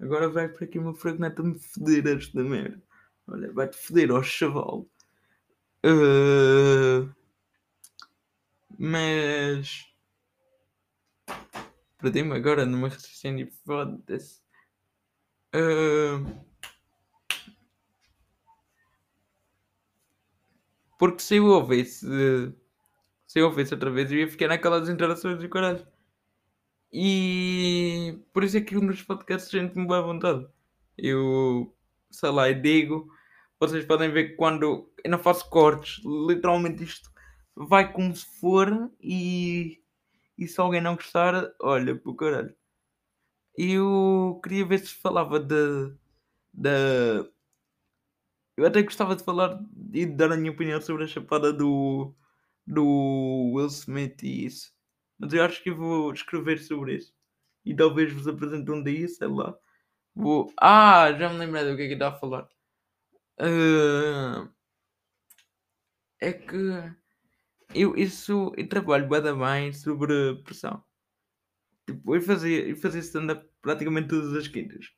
Agora 0.01 0.29
vai 0.29 0.49
para 0.49 0.65
aqui 0.65 0.79
uma 0.79 0.95
fragneta 0.95 1.43
me 1.43 1.59
foder 1.59 2.07
esta 2.17 2.43
merda. 2.43 2.83
Olha, 3.27 3.53
vai-te 3.53 3.77
foder 3.77 4.11
ao 4.11 4.23
chaval. 4.23 4.87
Uh, 5.85 7.13
mas. 8.79 9.85
Perdi-me 11.99 12.35
agora 12.37 12.65
numa 12.65 12.89
raciocínio. 12.89 13.51
Foda-se. 13.67 14.48
Uh, 15.55 16.25
porque 20.99 21.23
se 21.23 21.37
eu 21.37 21.47
ouvisse. 21.47 22.07
Se 23.27 23.41
eu 23.41 23.47
ouvisse 23.47 23.75
outra 23.75 23.91
vez, 23.91 24.11
eu 24.11 24.19
ia 24.19 24.29
ficar 24.29 24.49
naquelas 24.49 24.89
interações 24.89 25.39
de 25.39 25.49
caralho. 25.49 25.87
E 26.93 28.19
por 28.33 28.43
isso 28.43 28.57
é 28.57 28.61
que 28.61 28.75
nos 28.75 29.03
podcasts 29.03 29.51
gente 29.51 29.77
me 29.79 29.93
à 29.95 30.01
vontade. 30.01 30.47
Eu, 30.97 31.75
sei 32.11 32.31
lá, 32.31 32.51
eu 32.51 32.61
digo. 32.61 33.13
Vocês 33.61 33.85
podem 33.85 34.11
ver 34.11 34.31
que 34.31 34.37
quando 34.37 34.91
eu 35.05 35.11
não 35.11 35.19
faço 35.19 35.49
cortes, 35.51 36.03
literalmente 36.05 36.85
isto 36.85 37.11
vai 37.57 37.93
como 37.93 38.15
se 38.15 38.25
for 38.41 38.91
e, 39.01 39.83
e 40.39 40.47
se 40.47 40.61
alguém 40.61 40.81
não 40.81 40.95
gostar, 40.95 41.53
olha, 41.61 41.97
por 41.97 42.15
caralho. 42.15 42.55
Eu 43.61 44.41
queria 44.41 44.65
ver 44.65 44.79
se 44.79 44.95
falava 44.95 45.41
de, 45.41 45.93
de. 46.55 47.29
Eu 48.57 48.65
até 48.67 48.83
gostava 48.83 49.17
de 49.17 49.25
falar 49.25 49.61
e 49.93 50.07
de 50.07 50.13
dar 50.15 50.31
a 50.31 50.37
minha 50.37 50.53
opinião 50.53 50.81
sobre 50.81 51.03
a 51.03 51.09
chapada 51.09 51.53
do, 51.53 52.15
do 52.65 53.53
Will 53.55 53.67
Smith 53.67 54.23
e 54.23 54.47
isso. 54.47 54.73
Mas 55.19 55.33
eu 55.33 55.43
acho 55.45 55.61
que 55.61 55.73
vou 55.73 56.13
escrever 56.13 56.61
sobre 56.61 56.97
isso. 56.97 57.13
E 57.65 57.75
talvez 57.75 58.13
vos 58.13 58.29
apresente 58.29 58.71
um 58.71 58.83
dia, 58.83 59.09
sei 59.09 59.27
lá. 59.27 59.57
Vou... 60.15 60.53
Ah, 60.61 61.13
já 61.19 61.29
me 61.29 61.39
lembrei 61.39 61.65
do 61.65 61.77
que 61.77 61.83
é 61.83 61.89
que 61.89 61.95
está 61.95 62.09
a 62.11 62.19
falar. 62.19 62.49
Uh... 63.41 64.49
É 66.21 66.33
que 66.33 66.57
eu 67.75 67.97
isso 67.97 68.53
eu 68.57 68.69
trabalho 68.69 69.09
bem 69.09 69.73
sobre 69.73 70.37
pressão. 70.45 70.85
Tipo, 71.89 72.15
eu 72.15 72.21
fazia, 72.21 72.69
eu 72.69 72.77
fazia 72.77 73.01
stand-up 73.01 73.49
praticamente 73.63 74.09
todas 74.09 74.35
as 74.35 74.47
quintas. 74.47 74.91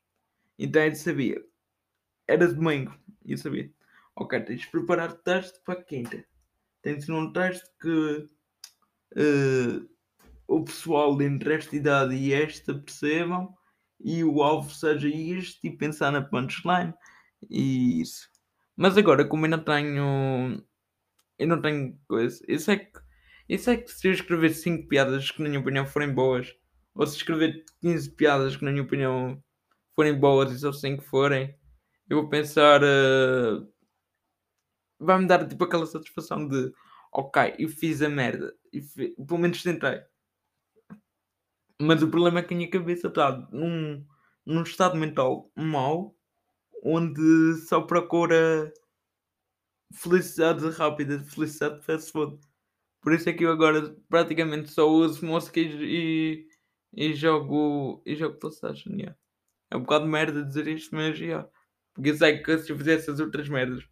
Então 0.59 0.83
eu 0.83 0.93
sabia. 0.93 1.41
Era 2.27 2.53
domingo. 2.53 2.93
E 3.23 3.31
eu 3.31 3.37
sabia. 3.37 3.71
Ok, 4.13 4.37
tens 4.41 4.59
de 4.59 4.67
preparar 4.69 5.13
texto 5.13 5.63
para 5.63 5.81
quinta. 5.81 6.25
Tens 6.81 7.07
um 7.07 7.31
texto 7.31 7.65
que 7.79 8.27
uh, 9.15 9.89
o 10.45 10.65
pessoal 10.65 11.15
de 11.15 11.23
entre 11.23 11.53
esta 11.53 11.77
idade 11.77 12.13
e 12.13 12.33
esta 12.33 12.73
percebam 12.73 13.55
e 13.97 14.21
o 14.25 14.43
alvo 14.43 14.69
seja 14.69 15.07
este 15.07 15.69
e 15.69 15.77
pensar 15.77 16.11
na 16.11 16.21
punchline 16.21 16.93
e 17.49 18.01
isso. 18.01 18.27
Mas 18.75 18.97
agora, 18.97 19.23
como 19.23 19.45
eu 19.45 19.49
não 19.49 19.63
tenho. 19.63 20.61
Eu 21.39 21.47
não 21.47 21.61
tenho 21.61 21.97
coisa. 22.05 22.43
Isso 22.49 22.69
é 22.69 22.75
que. 22.75 22.99
Isso 23.47 23.69
é 23.69 23.77
que 23.77 23.89
se 23.89 24.07
eu 24.09 24.11
escrever 24.11 24.49
5 24.49 24.89
piadas 24.89 25.31
que, 25.31 25.41
na 25.41 25.47
minha 25.47 25.61
opinião, 25.61 25.85
forem 25.85 26.13
boas, 26.13 26.53
ou 26.95 27.05
se 27.07 27.17
escrever 27.17 27.65
15 27.81 28.11
piadas 28.11 28.55
que, 28.55 28.65
na 28.65 28.71
minha 28.71 28.83
opinião, 28.83 29.41
forem 29.95 30.19
boas 30.19 30.51
e 30.51 30.59
só 30.59 30.71
5 30.71 31.03
forem, 31.03 31.55
eu 32.09 32.21
vou 32.21 32.29
pensar. 32.29 32.81
Uh, 32.83 33.67
vai-me 34.99 35.27
dar 35.27 35.47
tipo 35.47 35.63
aquela 35.63 35.85
satisfação 35.85 36.47
de 36.47 36.71
ok, 37.11 37.55
eu 37.59 37.69
fiz 37.69 38.01
a 38.01 38.09
merda, 38.09 38.53
e 38.71 38.81
pelo 39.25 39.39
menos 39.39 39.63
tentei. 39.63 40.01
Mas 41.81 42.03
o 42.03 42.09
problema 42.09 42.39
é 42.39 42.43
que 42.43 42.53
a 42.53 42.57
minha 42.57 42.69
cabeça 42.69 43.07
está 43.07 43.31
num, 43.51 44.05
num 44.45 44.63
estado 44.63 44.95
mental 44.95 45.51
mau, 45.55 46.15
onde 46.83 47.55
só 47.67 47.81
procura 47.81 48.71
felicidade 49.93 50.69
rápida, 50.69 51.19
felicidade 51.19 51.83
fast 51.83 52.11
food. 52.11 52.39
Por 53.01 53.13
isso 53.13 53.29
é 53.29 53.33
que 53.33 53.43
eu 53.43 53.51
agora 53.51 53.95
praticamente 54.09 54.69
só 54.69 54.87
uso 54.87 55.25
músicas 55.25 55.65
e, 55.65 56.47
e 56.93 57.13
jogo 57.13 58.01
e 58.05 58.15
jogo 58.15 58.37
PlayStation. 58.37 58.91
Yeah. 58.91 59.17
É 59.69 59.77
um 59.77 59.81
bocado 59.81 60.05
de 60.05 60.11
merda 60.11 60.43
dizer 60.43 60.67
isto, 60.67 60.95
mas 60.95 61.19
yeah. 61.19 61.47
porque 61.93 62.09
eu 62.09 62.17
sei 62.17 62.39
que 62.39 62.57
se 62.59 62.71
eu 62.71 62.77
fizesse 62.77 63.09
as 63.09 63.19
outras 63.19 63.47
merdas 63.49 63.83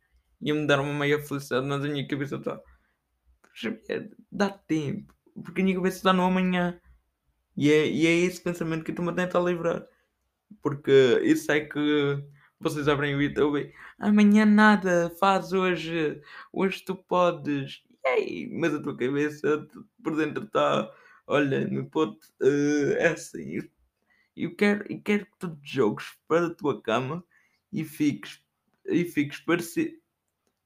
ia-me 0.41 0.65
dar 0.65 0.79
uma 0.79 0.93
meia 0.93 1.19
felicidade, 1.19 1.67
mas 1.67 1.83
a 1.83 1.87
minha 1.87 2.07
cabeça 2.07 2.37
está. 2.37 2.61
Dá 4.31 4.49
tempo, 4.49 5.13
porque 5.43 5.61
a 5.61 5.63
minha 5.63 5.75
cabeça 5.75 5.97
está 5.97 6.13
no 6.13 6.23
amanhã. 6.23 6.79
E 7.57 7.69
é, 7.71 7.87
e 7.87 8.07
é 8.07 8.11
esse 8.19 8.41
pensamento 8.41 8.85
que 8.85 8.91
eu 8.91 8.93
estou-me 8.93 9.11
a 9.11 9.15
tentar 9.15 9.41
livrar. 9.41 9.85
Porque 10.61 11.19
isso 11.23 11.51
é 11.51 11.59
que 11.59 12.23
vocês 12.59 12.87
abrem 12.87 13.15
o 13.15 13.21
YouTube 13.21 13.73
amanhã 13.99 14.45
nada, 14.45 15.11
faz 15.19 15.51
hoje, 15.51 16.21
hoje 16.51 16.83
tu 16.83 16.95
podes. 16.95 17.83
Yay! 18.05 18.49
Mas 18.53 18.73
a 18.73 18.81
tua 18.81 18.97
cabeça 18.97 19.67
por 20.01 20.15
dentro 20.15 20.45
está, 20.45 20.89
olha, 21.29 21.67
meu 21.67 21.85
puto, 21.85 22.27
uh, 22.41 22.93
é 22.97 23.09
assim. 23.09 23.61
Eu 24.35 24.55
quero, 24.55 24.85
eu 24.91 25.01
quero 25.01 25.25
que 25.25 25.37
tu 25.39 25.57
jogues 25.63 26.17
para 26.27 26.47
a 26.47 26.53
tua 26.53 26.81
cama 26.81 27.23
e 27.71 27.83
fiques, 27.85 28.41
e 28.85 29.05
fiques 29.05 29.39
parecido, 29.39 29.97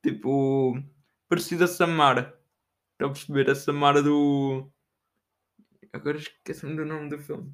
tipo, 0.03 0.81
parecido 1.29 1.65
a 1.65 1.67
Samara. 1.67 2.39
Estão 2.93 3.09
a 3.09 3.13
perceber? 3.13 3.49
A 3.49 3.55
Samara 3.55 4.01
do 4.01 4.71
Agora 5.93 6.17
esqueci-me 6.17 6.75
do 6.75 6.85
nome 6.85 7.09
do 7.09 7.19
filme. 7.19 7.53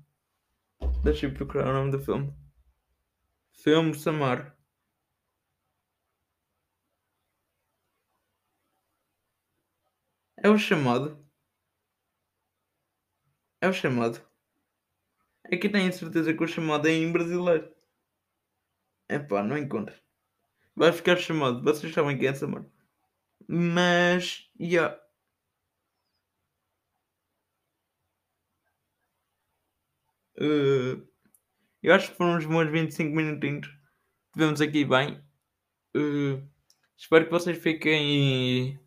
Deixa 1.03 1.25
eu 1.25 1.33
procurar 1.33 1.71
o 1.71 1.73
nome 1.73 1.91
do 1.91 1.99
filme. 1.99 2.33
Filme 3.51 3.93
Samar. 3.93 4.57
É 10.37 10.49
o 10.49 10.57
chamado. 10.57 11.18
É 13.61 13.67
o 13.67 13.73
chamado. 13.73 14.21
Aqui 15.45 15.69
tenho 15.69 15.91
certeza 15.93 16.33
que 16.33 16.43
o 16.43 16.47
chamado 16.47 16.87
é 16.87 16.91
em 16.91 17.11
brasileiro. 17.11 17.73
Epá, 19.09 19.43
não 19.43 19.57
encontro. 19.57 19.95
Vai 20.75 20.91
ficar 20.93 21.17
chamado. 21.17 21.63
Vocês 21.63 21.93
sabem 21.93 22.17
quem 22.17 22.27
é 22.29 22.33
Samar. 22.33 22.65
Mas, 23.47 24.49
yeah. 24.59 24.97
Uh, 30.37 31.05
eu 31.83 31.93
acho 31.93 32.11
que 32.11 32.17
foram 32.17 32.37
uns 32.37 32.45
bons 32.45 32.69
25 32.71 33.15
minutinhos. 33.15 33.67
Tivemos 34.33 34.61
aqui 34.61 34.85
bem. 34.85 35.21
Uh, 35.95 36.47
espero 36.97 37.25
que 37.25 37.31
vocês 37.31 37.57
fiquem. 37.57 38.79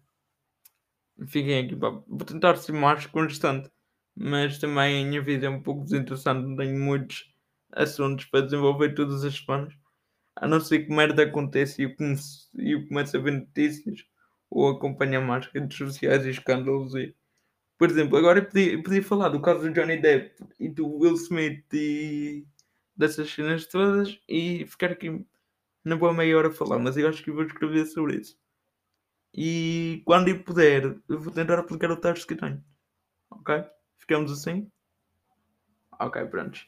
Fiquem 1.27 1.65
aqui, 1.67 1.77
pá. 1.77 1.91
Vou 1.91 2.25
tentar 2.25 2.57
ser 2.57 2.73
mais 2.73 3.07
constante, 3.07 3.71
mas 4.17 4.59
também 4.59 5.05
a 5.05 5.09
minha 5.09 5.23
vida 5.23 5.47
é 5.47 5.51
um 5.51 5.63
pouco 5.63 5.85
desinteressante, 5.85 6.47
não 6.49 6.57
tenho 6.57 6.79
muitos 6.79 7.25
assuntos 7.73 8.25
para 8.27 8.43
desenvolver 8.45 8.95
todas 8.95 9.25
as 9.25 9.35
semanas. 9.37 9.75
A 10.37 10.49
não 10.49 10.61
ser 10.61 10.81
que 10.87 10.93
merda 10.93 11.25
aconteça 11.25 11.83
e 11.83 11.87
eu 12.57 12.89
comece 12.89 13.17
a 13.17 13.21
ver 13.21 13.33
notícias 13.33 14.01
ou 14.51 14.71
acompanhar 14.71 15.21
mais 15.23 15.47
redes 15.47 15.77
sociais 15.79 16.27
e 16.27 16.31
escândalos. 16.31 16.95
E, 16.95 17.15
por 17.79 17.91
exemplo, 17.91 18.17
agora 18.19 18.41
eu 18.41 18.47
podia, 18.47 18.73
eu 18.75 18.83
podia 18.83 19.03
falar 19.03 19.29
do 19.31 19.41
caso 19.43 19.63
do 19.63 19.73
Johnny 19.73 19.99
Depp 20.01 20.45
e 20.61 20.69
do 20.69 20.89
Will 20.89 21.15
Smith 21.17 21.65
e 21.75 22.47
dessas 22.97 23.31
cenas 23.31 23.67
todas 23.67 24.19
e 24.29 24.67
ficar 24.67 24.93
aqui 24.93 25.27
na 25.85 25.97
boa 25.97 26.15
meia 26.15 26.37
hora 26.39 26.49
a 26.49 26.53
falar, 26.53 26.79
mas 26.79 26.97
eu 26.97 27.09
acho 27.09 27.23
que 27.25 27.33
vou 27.33 27.45
escrever 27.45 27.87
sobre 27.87 28.19
isso. 28.21 28.37
E 29.35 30.03
quando 30.07 30.29
eu 30.29 30.43
puder, 30.45 30.85
eu 31.09 31.21
vou 31.21 31.33
tentar 31.33 31.59
aplicar 31.59 31.91
o 31.91 31.97
texto 32.01 32.27
que 32.27 32.37
tenho. 32.37 32.63
Ok? 33.31 33.65
Ficamos 34.03 34.33
assim? 34.33 34.69
Ok, 36.01 36.25
pronto. 36.27 36.59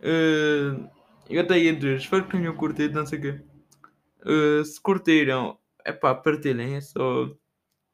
Uh, 0.00 0.88
eu 1.28 1.42
até 1.42 1.58
ia 1.58 1.76
dizer, 1.76 1.98
espero 1.98 2.24
que 2.24 2.30
tenham 2.30 2.56
curtido, 2.56 2.94
não 2.94 3.04
sei 3.04 3.18
o 3.18 3.22
quê. 3.22 3.44
Uh, 4.24 4.64
se 4.64 4.80
curtiram, 4.80 5.58
é 5.84 5.92
pá, 5.92 6.14
partilhem, 6.14 6.76
é 6.76 6.80
só, 6.80 7.30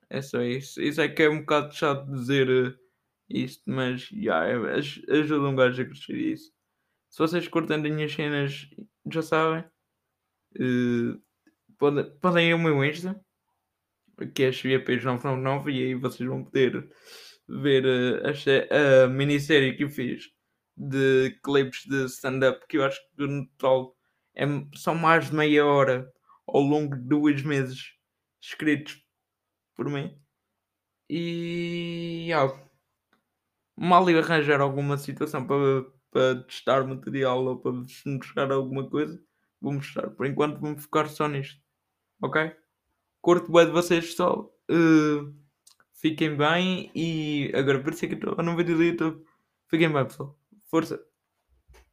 é 0.09 0.22
só 0.22 0.40
isso. 0.40 0.80
Isso 0.80 1.00
é 1.00 1.09
que 1.09 1.24
é 1.24 1.28
um 1.28 1.40
bocado 1.40 1.74
chato 1.74 2.09
dizer 2.12 2.48
uh, 2.48 2.78
isto, 3.28 3.64
mas 3.66 4.09
yeah, 4.12 4.46
é, 4.46 4.78
ajuda 5.18 5.48
um 5.48 5.56
gajo 5.56 5.83
a 5.83 5.85
crescer 5.85 6.16
isso. 6.16 6.52
Se 7.09 7.18
vocês 7.18 7.48
curtem 7.48 7.76
as 7.78 7.83
minhas 7.83 8.12
cenas, 8.12 8.70
já 9.11 9.22
sabem. 9.22 9.64
Uh, 10.54 11.20
podem, 11.76 12.09
podem 12.20 12.50
ir 12.50 12.52
ao 12.52 12.59
meu 12.61 12.85
Insta, 12.85 13.20
que 14.33 14.44
é 14.44 14.50
XVP999, 14.50 15.72
e 15.72 15.83
aí 15.83 15.94
vocês 15.96 16.28
vão 16.28 16.44
poder 16.44 16.88
ver 17.50 17.84
uh, 17.84 18.22
a, 18.26 19.04
a 19.04 19.08
minissérie 19.08 19.76
que 19.76 19.84
eu 19.84 19.90
fiz 19.90 20.30
de 20.76 21.38
clipes 21.42 21.84
de 21.86 22.04
stand-up, 22.06 22.66
que 22.68 22.78
eu 22.78 22.84
acho 22.84 22.98
que 23.16 23.26
no 23.26 23.46
total 23.58 23.96
é, 24.34 24.44
são 24.76 24.94
mais 24.94 25.28
de 25.28 25.34
meia 25.34 25.66
hora 25.66 26.10
ao 26.46 26.62
longo 26.62 26.96
de 26.96 27.02
dois 27.02 27.42
meses 27.42 27.92
escritos 28.40 29.04
por 29.74 29.88
mim. 29.90 30.16
E 31.08 32.30
mal 33.76 34.06
arranjar 34.08 34.60
alguma 34.60 34.96
situação 34.96 35.46
para, 35.46 35.84
para 36.10 36.42
testar 36.44 36.86
material 36.86 37.44
ou 37.44 37.58
para 37.58 37.72
mostrar 38.06 38.52
alguma 38.52 38.88
coisa, 38.88 39.20
vou 39.60 39.72
mostrar. 39.72 40.10
Por 40.10 40.26
enquanto 40.26 40.60
vou 40.60 40.78
focar 40.78 41.08
só 41.08 41.26
nisto. 41.28 41.60
Ok? 42.22 42.54
Curto 43.20 43.50
bem 43.50 43.66
de 43.66 43.72
vocês, 43.72 44.06
pessoal. 44.06 44.54
Uh, 44.70 45.34
fiquem 46.00 46.36
bem 46.36 46.90
e 46.94 47.52
agora 47.54 47.82
parecia 47.82 48.08
que 48.08 48.14
estou 48.14 48.36
num 48.42 48.56
vídeo 48.56 48.76
do 48.76 48.82
YouTube. 48.84 49.24
Fiquem 49.68 49.92
bem, 49.92 50.04
pessoal. 50.04 50.36
Força! 50.66 51.10